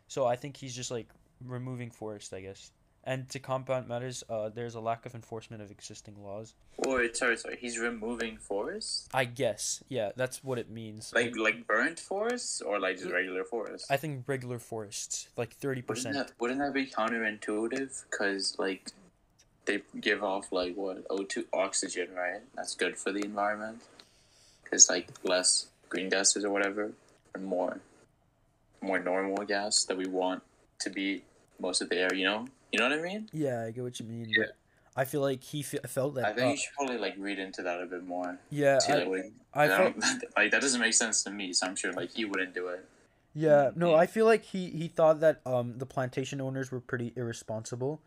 So 0.07 0.25
I 0.25 0.35
think 0.35 0.57
he's 0.57 0.75
just 0.75 0.91
like 0.91 1.09
removing 1.45 1.91
forest, 1.91 2.33
I 2.33 2.41
guess. 2.41 2.71
And 3.05 3.27
to 3.29 3.39
compound 3.39 3.89
matters, 3.89 4.23
uh, 4.29 4.47
there's 4.47 4.75
a 4.75 4.79
lack 4.79 5.05
of 5.05 5.13
enforcement 5.13 5.61
of 5.61 5.69
existing 5.69 6.23
laws. 6.23 6.53
Or 6.77 7.05
sorry, 7.13 7.35
sorry, 7.37 7.57
he's 7.59 7.77
removing 7.77 8.37
forests, 8.37 9.09
I 9.13 9.25
guess, 9.25 9.83
yeah, 9.89 10.11
that's 10.15 10.41
what 10.43 10.57
it 10.57 10.69
means. 10.69 11.11
like 11.13 11.35
like 11.37 11.67
burnt 11.67 11.99
forests, 11.99 12.61
or 12.61 12.79
like 12.79 12.97
just 12.97 13.11
regular 13.11 13.43
forests. 13.43 13.91
I 13.91 13.97
think 13.97 14.23
regular 14.27 14.57
forests, 14.57 15.27
like 15.35 15.51
thirty 15.53 15.81
Wouldn't 15.81 15.87
percent. 15.87 16.15
that, 16.15 16.31
wouldn't 16.39 16.59
that 16.59 16.73
be 16.73 16.85
counterintuitive? 16.87 18.03
Because 18.09 18.55
like 18.57 18.91
they 19.65 19.81
give 19.99 20.23
off 20.23 20.51
like 20.51 20.75
what 20.75 21.05
O 21.09 21.23
two 21.23 21.45
oxygen, 21.53 22.09
right? 22.15 22.41
That's 22.55 22.73
good 22.73 22.97
for 22.97 23.11
the 23.11 23.23
environment. 23.23 23.81
Because 24.63 24.89
like 24.89 25.09
less 25.23 25.67
green 25.89 26.09
gases 26.09 26.45
or 26.45 26.51
whatever, 26.51 26.91
and 27.35 27.45
more 27.45 27.79
more 28.81 28.99
normal 28.99 29.45
gas 29.45 29.83
that 29.85 29.97
we 29.97 30.07
want 30.07 30.41
to 30.79 30.89
be 30.89 31.23
most 31.59 31.81
of 31.81 31.89
the 31.89 31.97
air. 31.97 32.13
You 32.13 32.25
know, 32.25 32.47
you 32.73 32.79
know 32.79 32.89
what 32.89 32.99
I 32.99 33.01
mean? 33.01 33.29
Yeah, 33.31 33.63
I 33.65 33.71
get 33.71 33.83
what 33.83 33.99
you 33.99 34.05
mean. 34.05 34.25
Yeah. 34.29 34.45
I 34.95 35.05
feel 35.05 35.21
like 35.21 35.43
he 35.43 35.63
fe- 35.63 35.79
felt 35.87 36.15
that. 36.15 36.25
I 36.25 36.33
think 36.33 36.51
you 36.51 36.57
should 36.57 36.73
probably 36.73 36.97
like 36.97 37.15
read 37.17 37.39
into 37.39 37.61
that 37.63 37.81
a 37.81 37.85
bit 37.85 38.03
more. 38.05 38.37
yeah, 38.49 38.79
I, 38.87 39.03
like, 39.03 39.31
I 39.53 39.63
I 39.63 39.67
felt. 39.69 39.95
like 40.37 40.51
that 40.51 40.61
doesn't 40.61 40.81
make 40.81 40.93
sense 40.93 41.23
to 41.23 41.31
me. 41.31 41.53
So 41.53 41.65
I'm 41.67 41.75
sure 41.75 41.93
like 41.93 42.11
he 42.11 42.25
wouldn't 42.25 42.53
do 42.53 42.67
it. 42.67 42.85
Yeah, 43.35 43.71
no, 43.75 43.95
I 43.95 44.05
feel 44.05 44.25
like 44.27 44.43
he 44.43 44.69
he 44.69 44.87
thought 44.87 45.19
that 45.21 45.41
um 45.47 45.79
the 45.79 45.87
plantation 45.87 46.39
owners 46.41 46.71
were 46.71 46.79
pretty 46.79 47.13
irresponsible, 47.15 48.01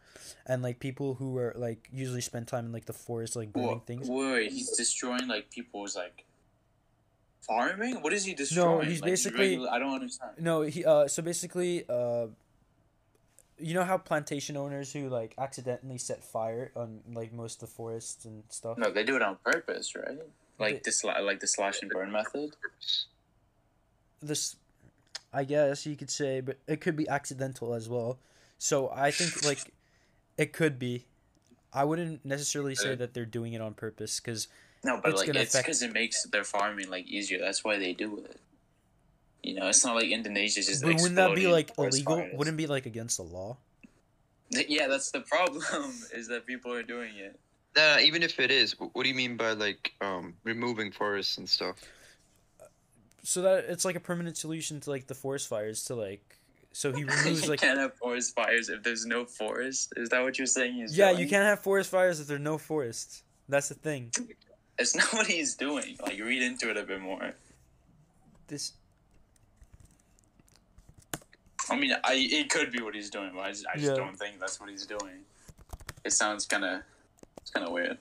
and 0.46 0.62
like 0.62 0.78
people 0.78 1.14
who 1.14 1.32
were 1.32 1.52
like 1.56 1.88
usually 1.92 2.20
spend 2.20 2.46
time 2.46 2.66
in 2.66 2.72
like 2.72 2.84
the 2.86 2.92
forest 2.92 3.34
like 3.34 3.52
burning 3.52 3.80
things. 3.86 4.08
Wait, 4.08 4.52
he's 4.52 4.70
destroying 4.76 5.26
like 5.26 5.50
people's 5.50 5.96
like 5.96 6.24
farming. 7.40 7.96
What 8.02 8.12
is 8.12 8.24
he 8.24 8.34
destroying? 8.34 8.78
No, 8.78 8.84
he's 8.84 9.00
Like, 9.00 9.10
basically- 9.10 9.48
regular- 9.58 9.70
I 9.70 9.78
don't 9.80 9.94
understand. 9.94 10.32
No, 10.38 10.62
he 10.62 10.84
uh 10.84 11.08
so 11.08 11.22
basically 11.22 11.84
uh 11.88 12.28
you 13.58 13.74
know 13.74 13.84
how 13.84 13.98
plantation 13.98 14.56
owners 14.56 14.92
who 14.92 15.08
like 15.08 15.34
accidentally 15.38 15.98
set 15.98 16.22
fire 16.24 16.70
on 16.76 17.00
like 17.12 17.32
most 17.32 17.62
of 17.62 17.68
the 17.68 17.74
forests 17.74 18.24
and 18.24 18.42
stuff. 18.48 18.78
No, 18.78 18.90
they 18.90 19.04
do 19.04 19.16
it 19.16 19.22
on 19.22 19.36
purpose, 19.44 19.94
right? 19.94 20.18
Like 20.58 20.82
sla- 20.84 21.24
like 21.24 21.40
the 21.40 21.46
slash 21.46 21.82
and 21.82 21.90
burn 21.90 22.10
method. 22.12 22.56
This 24.20 24.56
I 25.32 25.44
guess 25.44 25.86
you 25.86 25.96
could 25.96 26.10
say, 26.10 26.40
but 26.40 26.58
it 26.66 26.80
could 26.80 26.96
be 26.96 27.08
accidental 27.08 27.74
as 27.74 27.88
well. 27.88 28.18
So 28.58 28.90
I 28.94 29.10
think 29.10 29.44
like 29.44 29.72
it 30.38 30.52
could 30.52 30.78
be. 30.78 31.06
I 31.72 31.84
wouldn't 31.84 32.24
necessarily 32.24 32.74
say 32.74 32.94
that 32.94 33.12
they're 33.12 33.26
doing 33.26 33.52
it 33.52 33.60
on 33.60 33.74
purpose 33.74 34.18
because 34.18 34.48
No, 34.82 34.98
but 35.02 35.12
It's 35.12 35.20
like 35.20 35.28
it's 35.28 35.54
affect- 35.54 35.66
because 35.66 35.82
it 35.82 35.92
makes 35.92 36.24
their 36.24 36.44
farming 36.44 36.88
like 36.88 37.06
easier. 37.06 37.38
That's 37.38 37.62
why 37.64 37.78
they 37.78 37.92
do 37.92 38.18
it. 38.18 38.40
You 39.42 39.54
know, 39.54 39.68
it's 39.68 39.84
not 39.84 39.94
like 39.94 40.06
Indonesia's 40.06 40.66
just. 40.66 40.84
wouldn't 40.84 41.14
that 41.16 41.34
be 41.34 41.46
like 41.46 41.70
illegal? 41.78 42.16
fires. 42.16 42.32
Wouldn't 42.34 42.54
it 42.54 42.58
be 42.58 42.66
like 42.66 42.86
against 42.86 43.16
the 43.18 43.22
law? 43.22 43.56
Yeah, 44.50 44.88
that's 44.88 45.10
the 45.10 45.20
problem. 45.20 45.62
Is 46.14 46.28
that 46.28 46.46
people 46.46 46.72
are 46.72 46.82
doing 46.82 47.16
it. 47.16 47.38
Nah, 47.76 47.98
even 47.98 48.22
if 48.22 48.40
it 48.40 48.50
is, 48.50 48.74
what 48.78 49.02
do 49.02 49.08
you 49.08 49.14
mean 49.14 49.36
by 49.36 49.52
like 49.52 49.92
um 50.00 50.34
removing 50.44 50.90
forests 50.90 51.36
and 51.38 51.48
stuff? 51.48 51.76
So 53.22 53.42
that 53.42 53.64
it's 53.68 53.84
like 53.84 53.96
a 53.96 54.00
permanent 54.00 54.36
solution 54.36 54.80
to 54.80 54.90
like 54.90 55.06
the 55.08 55.14
forest 55.14 55.48
fires. 55.48 55.84
To 55.84 55.94
like, 55.94 56.38
so 56.72 56.92
he 56.92 57.04
removes 57.04 57.42
you 57.44 57.50
like. 57.50 57.60
can't 57.60 57.78
have 57.78 57.94
forest 57.96 58.34
fires 58.34 58.68
if 58.68 58.82
there's 58.82 59.04
no 59.04 59.24
forest. 59.26 59.92
Is 59.96 60.08
that 60.10 60.22
what 60.22 60.38
you're 60.38 60.46
saying? 60.46 60.74
He's 60.74 60.96
Yeah, 60.96 61.10
doing? 61.10 61.20
you 61.22 61.28
can't 61.28 61.44
have 61.44 61.60
forest 61.60 61.90
fires 61.90 62.18
if 62.20 62.26
there's 62.28 62.40
no 62.40 62.56
forests. 62.56 63.22
That's 63.48 63.68
the 63.68 63.74
thing. 63.74 64.10
It's 64.78 64.94
not 65.00 65.12
what 65.12 65.26
he's 65.26 65.54
doing. 65.54 65.96
Like 66.02 66.18
read 66.18 66.42
into 66.42 66.70
it 66.70 66.76
a 66.76 66.82
bit 66.84 67.00
more. 67.00 67.32
This 68.48 68.72
I 71.68 71.76
mean, 71.76 71.92
I 72.04 72.14
it 72.14 72.50
could 72.50 72.70
be 72.72 72.80
what 72.80 72.94
he's 72.94 73.10
doing, 73.10 73.30
but 73.34 73.40
I 73.40 73.50
just, 73.50 73.66
I 73.72 73.76
just 73.76 73.90
Yeah. 73.90 73.96
don't 73.96 74.16
think 74.18 74.38
that's 74.40 74.60
what 74.60 74.70
he's 74.70 74.86
doing. 74.86 75.24
It 76.04 76.12
sounds 76.12 76.46
kind 76.46 76.64
of, 76.64 76.82
it's 77.40 77.50
kind 77.50 77.66
of 77.66 77.72
weird. 77.72 77.98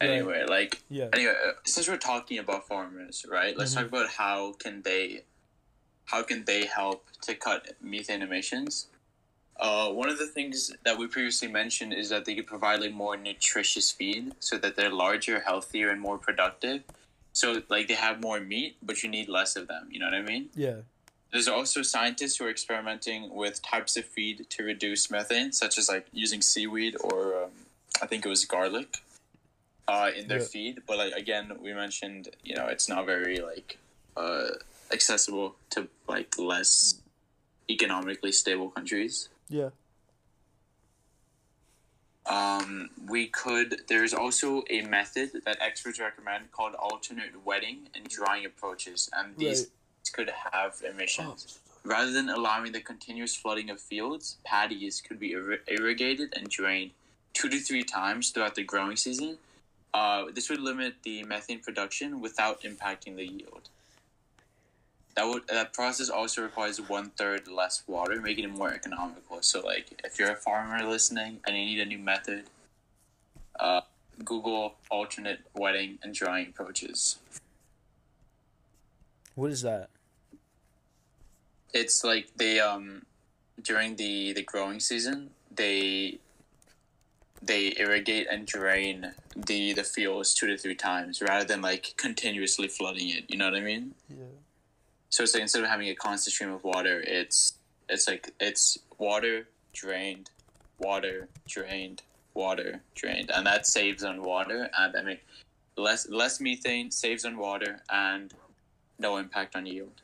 Right. 0.00 0.10
Anyway, 0.10 0.44
like 0.46 0.82
yeah. 0.90 1.08
anyway, 1.14 1.34
uh, 1.46 1.52
since 1.64 1.88
we're 1.88 1.96
talking 1.96 2.38
about 2.38 2.66
farmers, 2.66 3.24
right? 3.28 3.56
Let's 3.56 3.72
Mhm. 3.72 3.76
talk 3.76 3.86
about 3.86 4.08
how 4.10 4.52
can 4.52 4.82
they, 4.82 5.22
how 6.06 6.22
can 6.22 6.44
they 6.44 6.66
help 6.66 7.06
to 7.22 7.34
cut 7.34 7.74
methane 7.80 8.20
emissions. 8.20 8.88
Uh, 9.58 9.88
one 9.90 10.08
of 10.10 10.18
the 10.18 10.26
things 10.26 10.72
that 10.84 10.98
we 10.98 11.06
previously 11.06 11.48
mentioned 11.48 11.94
is 11.94 12.08
that 12.10 12.24
they 12.24 12.34
could 12.34 12.46
provide 12.46 12.80
like 12.80 12.92
more 12.92 13.16
nutritious 13.16 13.90
feed, 13.90 14.34
so 14.40 14.58
that 14.58 14.76
they're 14.76 14.90
larger, 14.90 15.40
healthier, 15.40 15.88
and 15.90 16.00
more 16.00 16.18
productive. 16.18 16.82
So 17.34 17.62
like 17.68 17.88
they 17.88 17.94
have 17.94 18.22
more 18.22 18.40
meat, 18.40 18.76
but 18.82 19.02
you 19.02 19.10
need 19.10 19.28
less 19.28 19.56
of 19.56 19.68
them. 19.68 19.88
You 19.90 19.98
know 20.00 20.06
what 20.06 20.14
I 20.14 20.22
mean? 20.22 20.48
Yeah. 20.54 20.76
There's 21.32 21.48
also 21.48 21.82
scientists 21.82 22.36
who 22.36 22.46
are 22.46 22.50
experimenting 22.50 23.34
with 23.34 23.60
types 23.60 23.96
of 23.96 24.04
feed 24.04 24.46
to 24.50 24.62
reduce 24.62 25.10
methane, 25.10 25.50
such 25.52 25.76
as 25.78 25.88
like 25.88 26.06
using 26.12 26.40
seaweed 26.40 26.96
or 27.02 27.44
um, 27.44 27.50
I 28.00 28.06
think 28.06 28.24
it 28.24 28.28
was 28.28 28.44
garlic 28.44 28.98
uh, 29.88 30.10
in 30.16 30.28
their 30.28 30.38
Yeah. 30.38 30.44
feed. 30.46 30.82
But 30.86 30.96
like 30.98 31.12
again, 31.12 31.52
we 31.60 31.72
mentioned, 31.72 32.28
you 32.44 32.54
know, 32.54 32.66
it's 32.66 32.88
not 32.88 33.04
very 33.04 33.40
like 33.40 33.78
uh, 34.16 34.50
accessible 34.92 35.56
to 35.70 35.88
like 36.08 36.38
less 36.38 37.00
economically 37.68 38.30
stable 38.30 38.70
countries. 38.70 39.28
Yeah. 39.48 39.70
Um, 42.64 42.90
we 43.06 43.26
could. 43.28 43.82
There's 43.88 44.14
also 44.14 44.64
a 44.70 44.82
method 44.82 45.30
that 45.44 45.58
experts 45.60 46.00
recommend 46.00 46.52
called 46.52 46.74
alternate 46.74 47.44
wetting 47.44 47.88
and 47.94 48.08
drying 48.08 48.44
approaches, 48.44 49.10
and 49.12 49.36
these 49.36 49.60
Right. 49.62 50.12
could 50.12 50.30
have 50.52 50.82
emissions. 50.82 51.58
Rather 51.84 52.10
than 52.10 52.30
allowing 52.30 52.72
the 52.72 52.80
continuous 52.80 53.36
flooding 53.36 53.68
of 53.68 53.80
fields, 53.80 54.38
paddies 54.44 55.00
could 55.00 55.18
be 55.18 55.32
ir- 55.32 55.62
irrigated 55.68 56.32
and 56.34 56.48
drained 56.48 56.92
two 57.34 57.48
to 57.48 57.58
three 57.60 57.84
times 57.84 58.30
throughout 58.30 58.54
the 58.54 58.62
growing 58.62 58.96
season. 58.96 59.38
Uh, 59.92 60.30
this 60.32 60.48
would 60.48 60.60
limit 60.60 61.02
the 61.02 61.22
methane 61.24 61.60
production 61.60 62.20
without 62.20 62.62
impacting 62.62 63.16
the 63.16 63.26
yield. 63.26 63.68
That 65.16 65.28
would 65.28 65.46
that 65.48 65.72
process 65.72 66.08
also 66.10 66.42
requires 66.42 66.80
one 66.80 67.10
third 67.10 67.46
less 67.46 67.82
water, 67.86 68.20
making 68.20 68.44
it 68.44 68.50
more 68.50 68.72
economical. 68.72 69.42
So, 69.42 69.60
like, 69.60 70.00
if 70.04 70.18
you're 70.18 70.32
a 70.32 70.36
farmer 70.36 70.84
listening 70.88 71.38
and 71.46 71.56
you 71.56 71.64
need 71.64 71.80
a 71.80 71.84
new 71.86 71.98
method, 71.98 72.44
uh, 73.60 73.82
Google 74.24 74.74
alternate 74.90 75.40
wetting 75.54 75.98
and 76.02 76.12
drying 76.14 76.48
approaches. 76.48 77.18
What 79.34 79.50
is 79.50 79.62
that? 79.62 79.90
it's 81.74 82.04
like 82.04 82.28
they 82.36 82.60
um 82.60 83.02
during 83.60 83.96
the 83.96 84.32
the 84.32 84.42
growing 84.42 84.78
season 84.78 85.30
they 85.54 86.18
they 87.42 87.74
irrigate 87.78 88.28
and 88.30 88.46
drain 88.46 89.12
the 89.36 89.72
the 89.72 89.82
fields 89.82 90.32
two 90.34 90.46
to 90.46 90.56
three 90.56 90.74
times 90.76 91.20
rather 91.20 91.44
than 91.44 91.60
like 91.60 91.92
continuously 91.96 92.68
flooding 92.68 93.08
it 93.08 93.24
you 93.28 93.36
know 93.36 93.46
what 93.50 93.56
i 93.56 93.60
mean 93.60 93.92
Yeah. 94.08 94.24
So 95.14 95.22
it's 95.22 95.34
like 95.34 95.42
instead 95.42 95.62
of 95.62 95.68
having 95.68 95.88
a 95.88 95.94
constant 95.94 96.34
stream 96.34 96.52
of 96.52 96.64
water 96.64 97.02
it's 97.06 97.54
it's 97.88 98.08
like 98.08 98.32
it's 98.40 98.78
water 98.98 99.46
drained 99.72 100.30
water 100.78 101.28
drained 101.46 102.02
water 102.34 102.80
drained 102.94 103.30
and 103.30 103.46
that 103.46 103.66
saves 103.66 104.02
on 104.02 104.22
water 104.22 104.68
and 104.78 104.96
i 104.96 105.02
mean 105.02 105.18
less 105.76 106.08
less 106.08 106.40
methane 106.40 106.90
saves 106.90 107.24
on 107.24 107.36
water 107.36 107.80
and 107.90 108.34
no 108.98 109.16
impact 109.16 109.54
on 109.56 109.66
yield 109.66 110.02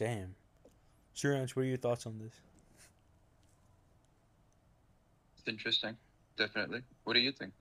Damn. 0.00 0.34
Siraj, 1.12 1.54
what 1.54 1.66
are 1.66 1.66
your 1.66 1.76
thoughts 1.76 2.06
on 2.06 2.18
this? 2.18 2.32
It's 5.36 5.46
interesting, 5.46 5.94
definitely. 6.38 6.80
What 7.04 7.12
do 7.12 7.20
you 7.20 7.32
think? 7.32 7.52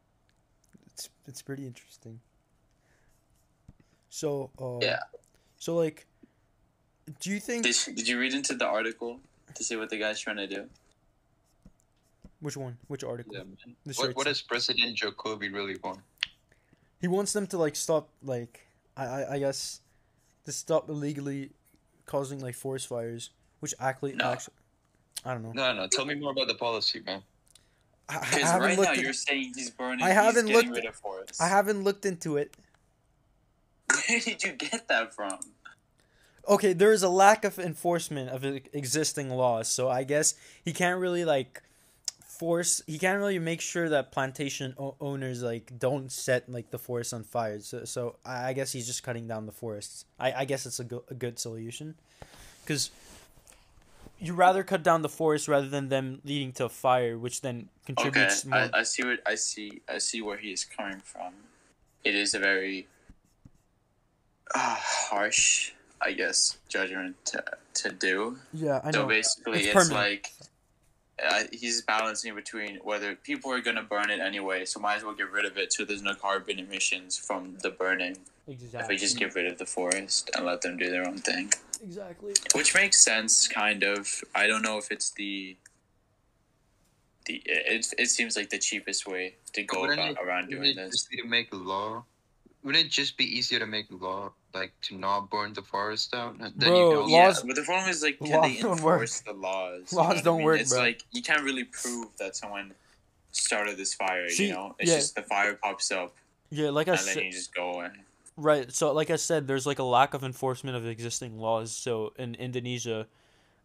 It's 0.93 1.09
it's 1.27 1.41
pretty 1.41 1.67
interesting. 1.67 2.17
So, 4.07 4.51
uh, 4.57 4.77
Yeah. 4.81 4.99
So 5.57 5.75
like, 5.75 6.07
do 7.19 7.29
you 7.31 7.39
think 7.39 7.63
Did, 7.63 7.75
did 7.95 8.07
you 8.07 8.19
read 8.19 8.33
into 8.33 8.55
the 8.55 8.65
article 8.65 9.19
to 9.55 9.63
see 9.63 9.75
what 9.75 9.89
the 9.89 9.97
guy's 9.97 10.19
trying 10.19 10.37
to 10.37 10.47
do? 10.47 10.65
which 12.41 12.55
one? 12.55 12.77
Which 12.87 13.03
article? 13.03 13.33
Yeah, 13.35 13.43
What, 13.97 14.15
what 14.15 14.25
does 14.25 14.41
President 14.41 14.97
Jokowi 14.97 15.53
really 15.53 15.75
want? 15.83 15.99
He 17.01 17.07
wants 17.07 17.33
them 17.33 17.47
to 17.47 17.57
like 17.57 17.75
stop 17.75 18.09
like 18.23 18.65
I 18.95 19.05
I, 19.05 19.33
I 19.35 19.39
guess 19.39 19.81
to 20.45 20.51
stop 20.51 20.89
illegally 20.89 21.51
causing 22.05 22.39
like 22.39 22.55
forest 22.55 22.87
fires, 22.87 23.29
which 23.59 23.73
actually 23.79 24.13
No. 24.13 24.25
actually 24.31 24.53
I 25.25 25.33
don't 25.33 25.43
know. 25.43 25.51
No, 25.51 25.73
no. 25.73 25.87
Tell 25.87 26.05
me 26.05 26.15
more 26.15 26.31
about 26.31 26.47
the 26.47 26.55
policy, 26.55 27.01
man. 27.05 27.21
I, 28.07 28.15
I 28.15 28.19
Because 28.19 28.41
haven't 28.43 28.61
right 28.61 28.77
now 28.77 28.83
looked. 28.83 28.97
in- 28.97 29.03
you're 29.03 29.13
saying 29.13 29.51
he's 29.55 29.69
burning. 29.69 30.03
I 30.05 30.09
haven't 30.09 30.47
he's 30.47 30.55
getting 30.55 30.69
looked- 30.71 30.83
rid 30.83 30.89
of 30.89 30.95
forests. 30.95 31.41
I 31.41 31.47
haven't 31.49 31.83
looked 31.83 32.05
into 32.05 32.37
it. 32.37 32.55
Where 34.07 34.19
did 34.21 34.41
you 34.43 34.53
get 34.53 34.87
that 34.87 35.13
from? 35.13 35.39
Okay, 36.47 36.73
there 36.73 36.91
is 36.91 37.03
a 37.03 37.09
lack 37.09 37.43
of 37.45 37.59
enforcement 37.59 38.29
of 38.29 38.43
existing 38.73 39.29
laws, 39.29 39.67
so 39.69 39.89
I 39.89 40.03
guess 40.03 40.33
he 40.65 40.73
can't 40.73 40.99
really 40.99 41.23
like 41.25 41.61
force. 42.25 42.81
He 42.87 42.97
can't 42.97 43.19
really 43.19 43.37
make 43.39 43.61
sure 43.61 43.89
that 43.89 44.11
plantation 44.11 44.73
o- 44.79 44.95
owners 44.99 45.43
like 45.43 45.77
don't 45.77 46.11
set 46.11 46.49
like 46.49 46.71
the 46.71 46.79
forest 46.79 47.13
on 47.13 47.23
fire. 47.23 47.59
So, 47.59 47.85
so 47.85 48.15
I 48.25 48.49
I 48.49 48.53
guess 48.53 48.71
he's 48.71 48.87
just 48.87 49.03
cutting 49.03 49.27
down 49.27 49.45
the 49.45 49.51
forests. 49.51 50.05
I, 50.19 50.31
I 50.33 50.45
guess 50.45 50.65
it's 50.65 50.79
a, 50.79 50.83
go- 50.85 51.03
a 51.09 51.13
good 51.13 51.37
solution, 51.37 51.95
because 52.63 52.89
you 54.19 54.33
rather 54.33 54.63
cut 54.63 54.81
down 54.83 55.01
the 55.01 55.09
forest 55.09 55.47
rather 55.47 55.69
than 55.69 55.89
them 55.89 56.19
leading 56.25 56.51
to 56.53 56.65
a 56.65 56.69
fire, 56.69 57.17
which 57.17 57.41
then 57.41 57.69
Okay, 57.89 57.95
contributes 57.95 58.43
more. 58.45 58.69
I, 58.73 58.79
I 58.79 58.83
see 58.83 59.03
what 59.03 59.19
I 59.25 59.35
see. 59.35 59.81
I 59.87 59.97
see 59.99 60.21
where 60.21 60.37
he 60.37 60.51
is 60.51 60.65
coming 60.65 60.99
from. 60.99 61.33
It 62.03 62.15
is 62.15 62.33
a 62.33 62.39
very 62.39 62.87
uh, 64.55 64.75
harsh, 64.79 65.73
I 66.01 66.13
guess, 66.13 66.57
judgment 66.69 67.15
to 67.25 67.43
to 67.75 67.91
do. 67.91 68.37
yeah, 68.53 68.79
I 68.83 68.91
know. 68.91 69.01
so 69.03 69.07
basically, 69.07 69.59
It's 69.65 69.75
it's, 69.75 69.91
like 69.91 70.31
uh, 71.23 71.43
he's 71.51 71.81
balancing 71.81 72.33
between 72.35 72.77
whether 72.77 73.15
people 73.15 73.51
are 73.51 73.61
gonna 73.61 73.83
burn 73.83 74.09
it 74.09 74.19
anyway, 74.19 74.65
so 74.65 74.79
might 74.79 74.95
as 74.97 75.03
well 75.03 75.13
get 75.13 75.31
rid 75.31 75.45
of 75.45 75.57
it 75.57 75.73
so 75.73 75.83
there's 75.85 76.01
no 76.01 76.13
carbon 76.15 76.59
emissions 76.59 77.17
from 77.17 77.57
the 77.61 77.69
burning. 77.69 78.17
Exactly. 78.47 78.79
If 78.79 78.87
we 78.89 78.97
just 78.97 79.17
get 79.19 79.35
rid 79.35 79.45
of 79.45 79.57
the 79.59 79.65
forest 79.65 80.31
and 80.35 80.45
let 80.45 80.61
them 80.61 80.77
do 80.77 80.89
their 80.89 81.05
own 81.07 81.19
thing, 81.19 81.51
exactly. 81.83 82.33
which 82.55 82.73
makes 82.73 82.99
sense, 82.99 83.47
kind 83.47 83.83
of. 83.83 84.23
I 84.33 84.47
don't 84.47 84.61
know 84.63 84.77
if 84.77 84.91
it's 84.91 85.11
the 85.11 85.55
the 87.25 87.41
it, 87.45 87.93
it 87.97 88.09
seems 88.09 88.35
like 88.35 88.49
the 88.49 88.57
cheapest 88.57 89.05
way 89.07 89.35
to 89.53 89.63
go 89.63 89.83
about, 89.85 90.11
it- 90.11 90.17
around 90.23 90.49
doing 90.49 90.71
it 90.71 90.75
this. 90.77 90.91
just 90.91 91.09
be 91.11 91.17
to 91.17 91.27
make 91.27 91.51
a 91.53 91.57
law? 91.57 92.05
Wouldn't 92.63 92.85
it 92.85 92.89
just 92.89 93.17
be 93.17 93.23
easier 93.25 93.59
to 93.59 93.65
make 93.65 93.85
law, 93.89 94.31
like 94.53 94.73
to 94.83 94.95
not 94.97 95.29
burn 95.29 95.53
the 95.53 95.61
forest 95.61 96.11
down? 96.11 96.37
Then 96.39 96.51
Bro, 96.57 96.67
you 96.67 96.89
can 96.89 96.97
also- 96.99 97.09
Yeah, 97.09 97.25
laws- 97.27 97.43
but 97.43 97.55
the 97.55 97.63
problem 97.63 97.89
is 97.89 98.03
like, 98.03 98.17
can 98.19 98.29
laws 98.31 98.43
they 98.55 98.61
don't 98.61 98.81
work. 98.81 99.01
enforce 99.01 99.19
the 99.21 99.33
laws? 99.33 99.93
Laws 99.93 99.93
You 99.93 100.13
know 100.15 100.19
I 100.19 100.21
don't 100.21 100.37
mean? 100.37 100.45
work, 100.45 100.59
It's 100.61 100.71
bro. 100.71 100.79
like 100.81 101.03
you 101.11 101.21
can't 101.23 101.43
really 101.43 101.63
prove 101.63 102.07
that 102.17 102.35
someone 102.35 102.73
started 103.31 103.77
this 103.77 103.93
fire. 103.93 104.27
See, 104.29 104.47
you 104.47 104.53
know, 104.53 104.75
it's 104.79 104.89
yeah. 104.91 104.97
just 104.97 105.15
the 105.15 105.21
fire 105.23 105.53
pops 105.53 105.91
up 105.91 106.15
Yeah, 106.49 106.69
like 106.71 106.87
I 106.87 106.91
and 106.93 106.99
said. 106.99 107.15
then 107.17 107.23
you 107.25 107.31
just 107.31 107.53
go 107.55 107.73
away. 107.73 107.89
Right. 108.35 108.71
So, 108.73 108.91
like 108.93 109.09
I 109.09 109.17
said, 109.17 109.47
there's 109.47 109.65
like 109.65 109.79
a 109.79 109.83
lack 109.83 110.13
of 110.13 110.23
enforcement 110.23 110.75
of 110.75 110.85
existing 110.87 111.37
laws. 111.39 111.71
So 111.75 112.13
in 112.17 112.35
Indonesia, 112.35 113.07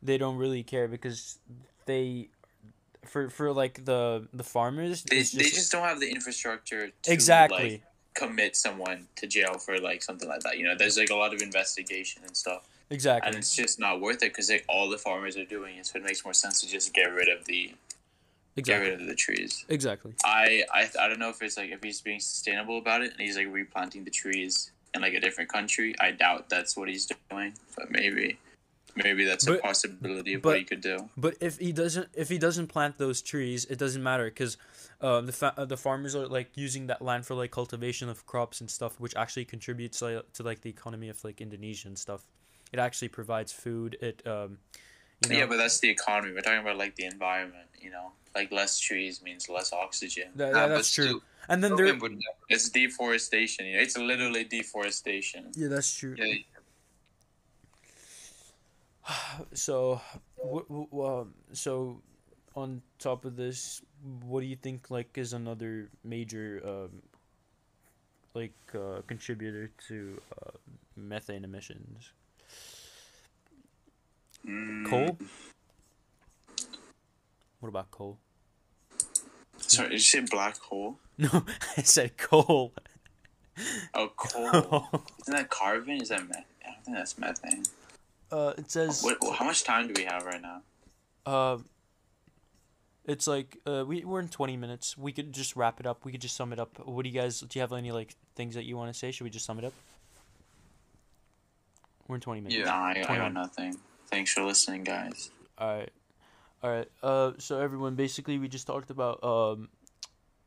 they 0.02 0.18
don't 0.18 0.36
really 0.36 0.62
care 0.62 0.86
because 0.88 1.38
they, 1.86 2.28
for 3.06 3.30
for 3.30 3.52
like 3.52 3.84
the 3.84 4.26
the 4.34 4.42
farmers, 4.44 5.02
They, 5.04 5.18
it's 5.18 5.32
they 5.32 5.44
just 5.44 5.70
don't 5.72 5.82
have 5.84 5.98
the 6.00 6.10
infrastructure 6.10 6.90
to 6.90 7.12
exactly. 7.12 7.70
like 7.70 7.82
commit 8.14 8.56
someone 8.56 9.06
to 9.16 9.26
jail 9.26 9.54
for 9.58 9.78
like 9.80 10.02
something 10.02 10.28
like 10.28 10.40
that. 10.40 10.58
You 10.58 10.64
know, 10.64 10.74
there's 10.76 10.96
like 10.96 11.10
a 11.10 11.14
lot 11.16 11.34
of 11.34 11.42
investigation 11.42 12.22
and 12.26 12.36
stuff, 12.36 12.62
Exactly. 12.90 13.28
and 13.28 13.36
it's 13.36 13.54
just 13.54 13.78
not 13.78 14.00
worth 14.00 14.16
it 14.22 14.32
because 14.32 14.50
like, 14.50 14.64
all 14.68 14.88
the 14.88 14.98
farmers 14.98 15.36
are 15.36 15.44
doing 15.44 15.76
it. 15.76 15.86
So 15.86 15.98
it 15.98 16.04
makes 16.04 16.24
more 16.24 16.34
sense 16.34 16.60
to 16.62 16.68
just 16.68 16.94
get 16.94 17.12
rid 17.12 17.28
of 17.28 17.44
the 17.46 17.74
get 18.56 18.60
Exactly. 18.60 18.90
rid 18.90 19.00
of 19.00 19.06
the 19.08 19.14
trees. 19.16 19.64
Exactly. 19.68 20.12
I, 20.24 20.62
I 20.72 20.88
I 21.00 21.08
don't 21.08 21.18
know 21.18 21.28
if 21.30 21.42
it's 21.42 21.56
like 21.56 21.70
if 21.70 21.82
he's 21.82 22.00
being 22.00 22.20
sustainable 22.20 22.78
about 22.78 23.02
it 23.02 23.10
and 23.12 23.20
he's 23.20 23.36
like 23.36 23.48
replanting 23.52 24.04
the 24.04 24.10
trees 24.12 24.70
in 24.94 25.00
like 25.02 25.14
a 25.14 25.20
different 25.20 25.50
country. 25.50 25.94
I 26.00 26.12
doubt 26.12 26.48
that's 26.48 26.76
what 26.76 26.88
he's 26.88 27.10
doing, 27.30 27.54
but 27.76 27.90
maybe 27.90 28.38
maybe 28.94 29.24
that's 29.24 29.44
But- 29.44 29.58
a 29.58 29.62
possibility 29.62 30.34
of 30.34 30.42
but- 30.42 30.50
what 30.50 30.58
he 30.58 30.64
could 30.64 30.80
do. 30.82 31.10
But 31.16 31.34
if 31.40 31.58
he 31.58 31.72
doesn't, 31.72 32.10
if 32.14 32.28
he 32.28 32.38
doesn't 32.38 32.68
plant 32.68 32.96
those 32.96 33.20
trees, 33.22 33.64
it 33.64 33.76
doesn't 33.76 34.02
matter 34.04 34.26
because 34.26 34.56
uh, 35.00 35.20
the 35.20 35.32
fa- 35.32 35.54
uh, 35.56 35.64
the 35.64 35.76
farmers 35.76 36.14
are 36.14 36.26
like 36.26 36.50
using 36.56 36.86
that 36.88 37.02
land 37.02 37.26
for 37.26 37.34
like 37.34 37.50
cultivation 37.50 38.08
of 38.08 38.26
crops 38.26 38.60
and 38.60 38.70
stuff, 38.70 38.98
which 39.00 39.14
actually 39.16 39.44
contributes 39.44 40.00
like, 40.02 40.32
to 40.32 40.42
like 40.42 40.60
the 40.62 40.70
economy 40.70 41.08
of 41.08 41.22
like 41.24 41.40
Indonesia 41.40 41.88
and 41.88 41.98
stuff. 41.98 42.24
It 42.72 42.78
actually 42.78 43.08
provides 43.08 43.52
food. 43.52 43.96
It 44.00 44.22
um, 44.26 44.58
you 45.22 45.30
know, 45.32 45.38
Yeah, 45.38 45.46
but 45.46 45.56
that's 45.58 45.78
the 45.80 45.90
economy. 45.90 46.32
We're 46.32 46.40
talking 46.42 46.60
about 46.60 46.76
like 46.78 46.96
the 46.96 47.04
environment. 47.06 47.68
You 47.80 47.90
know, 47.90 48.12
like 48.34 48.50
less 48.52 48.78
trees 48.78 49.22
means 49.22 49.48
less 49.48 49.72
oxygen. 49.72 50.28
that- 50.36 50.52
yeah, 50.54 50.66
that's 50.68 50.92
true. 50.92 51.04
still, 51.04 51.20
And 51.48 51.62
then 51.62 51.76
there, 51.76 51.86
Rogan 51.86 52.00
would 52.00 52.12
never. 52.12 52.38
It's 52.48 52.68
deforestation. 52.70 53.66
You 53.66 53.76
know, 53.76 53.82
it's 53.82 53.96
literally 53.98 54.44
deforestation. 54.44 55.52
yeah, 55.54 55.68
that's 55.68 55.94
true. 55.94 56.14
Yeah, 56.18 56.34
So, 59.52 60.00
wh- 60.38 60.66
wh- 60.70 61.04
um, 61.04 61.34
so 61.52 62.00
on 62.54 62.82
top 62.98 63.24
of 63.24 63.36
this, 63.36 63.82
what 64.24 64.40
do 64.40 64.46
you 64.46 64.56
think 64.56 64.90
like 64.90 65.16
is 65.18 65.32
another 65.32 65.88
major 66.04 66.60
um, 66.64 67.02
like 68.34 68.54
uh, 68.74 69.00
contributor 69.06 69.70
to 69.88 70.20
uh, 70.40 70.50
methane 70.96 71.44
emissions? 71.44 72.12
Mm, 74.46 74.86
Coal. 74.88 75.18
What 77.60 77.68
about 77.70 77.90
coal? 77.90 78.18
Sorry, 79.56 79.88
did 79.88 79.94
you 79.94 79.98
say 80.00 80.20
black 80.20 80.58
hole? 80.58 80.98
No, 81.16 81.44
I 81.76 81.82
said 81.82 82.16
coal. 82.16 82.72
Oh, 83.94 84.10
coal. 84.16 84.88
Isn't 85.22 85.34
that 85.36 85.48
carbon? 85.48 86.00
Is 86.02 86.08
that 86.08 86.26
methane? 86.26 86.44
I 86.64 86.70
don't 86.72 86.84
think 86.84 86.96
that's 86.96 87.16
methane. 87.18 87.62
uh, 88.32 88.52
it 88.58 88.68
says 88.70 89.00
What, 89.02 89.18
how 89.36 89.44
much 89.44 89.62
time 89.62 89.86
do 89.86 89.94
we 89.96 90.04
have 90.04 90.24
right 90.24 90.42
now? 90.42 90.62
uh, 91.24 91.58
it's 93.04 93.26
like 93.26 93.58
uh, 93.66 93.84
we 93.86 94.04
we're 94.04 94.20
in 94.20 94.28
twenty 94.28 94.56
minutes. 94.56 94.96
We 94.96 95.12
could 95.12 95.32
just 95.32 95.56
wrap 95.56 95.80
it 95.80 95.86
up. 95.86 96.04
We 96.04 96.12
could 96.12 96.20
just 96.20 96.36
sum 96.36 96.52
it 96.52 96.58
up. 96.58 96.78
What 96.86 97.02
do 97.02 97.08
you 97.08 97.18
guys? 97.18 97.40
Do 97.40 97.48
you 97.58 97.60
have 97.60 97.72
any 97.72 97.92
like 97.92 98.14
things 98.34 98.54
that 98.54 98.64
you 98.64 98.76
want 98.76 98.92
to 98.92 98.98
say? 98.98 99.10
Should 99.10 99.24
we 99.24 99.30
just 99.30 99.44
sum 99.44 99.58
it 99.58 99.64
up? 99.64 99.72
We're 102.08 102.16
in 102.16 102.20
twenty 102.20 102.40
minutes. 102.40 102.56
Yeah. 102.56 102.74
I, 102.74 103.04
I 103.08 103.16
got 103.16 103.32
nothing. 103.32 103.76
Thanks 104.08 104.32
for 104.32 104.42
listening, 104.42 104.84
guys. 104.84 105.30
All 105.58 105.76
right, 105.76 105.90
all 106.62 106.70
right. 106.70 106.88
Uh, 107.02 107.32
so 107.38 107.60
everyone, 107.60 107.94
basically, 107.94 108.38
we 108.38 108.48
just 108.48 108.66
talked 108.66 108.90
about 108.90 109.22
um, 109.24 109.68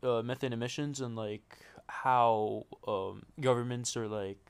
uh, 0.04 0.22
methane 0.22 0.54
emissions 0.54 1.02
and 1.02 1.16
like 1.16 1.58
how 1.90 2.66
um 2.86 3.24
governments 3.40 3.96
are 3.96 4.08
like 4.08 4.44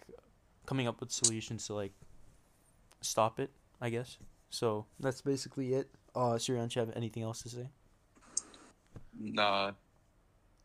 coming 0.65 0.87
up 0.87 0.99
with 0.99 1.11
solutions 1.11 1.67
to 1.67 1.73
like 1.73 1.93
stop 3.01 3.39
it. 3.39 3.51
I 3.79 3.89
guess. 3.89 4.17
So 4.49 4.85
that's 4.99 5.21
basically 5.21 5.73
it. 5.73 5.89
Uh, 6.15 6.33
Sirian, 6.39 6.67
do 6.69 6.79
you 6.79 6.85
have 6.85 6.95
anything 6.95 7.23
else 7.23 7.43
to 7.43 7.49
say? 7.49 7.69
Nah. 9.19 9.71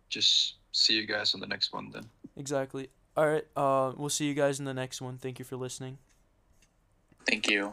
Just 0.08 0.56
see 0.72 0.94
you 0.94 1.06
guys 1.06 1.34
on 1.34 1.40
the 1.40 1.46
next 1.46 1.72
one 1.72 1.90
then. 1.90 2.04
Exactly. 2.36 2.88
All 3.16 3.26
right. 3.26 3.44
Uh, 3.56 3.92
we'll 3.96 4.08
see 4.08 4.26
you 4.26 4.34
guys 4.34 4.58
in 4.58 4.64
the 4.64 4.74
next 4.74 5.00
one. 5.00 5.18
Thank 5.18 5.38
you 5.38 5.44
for 5.44 5.56
listening. 5.56 5.98
Thank 7.26 7.48
you. 7.48 7.72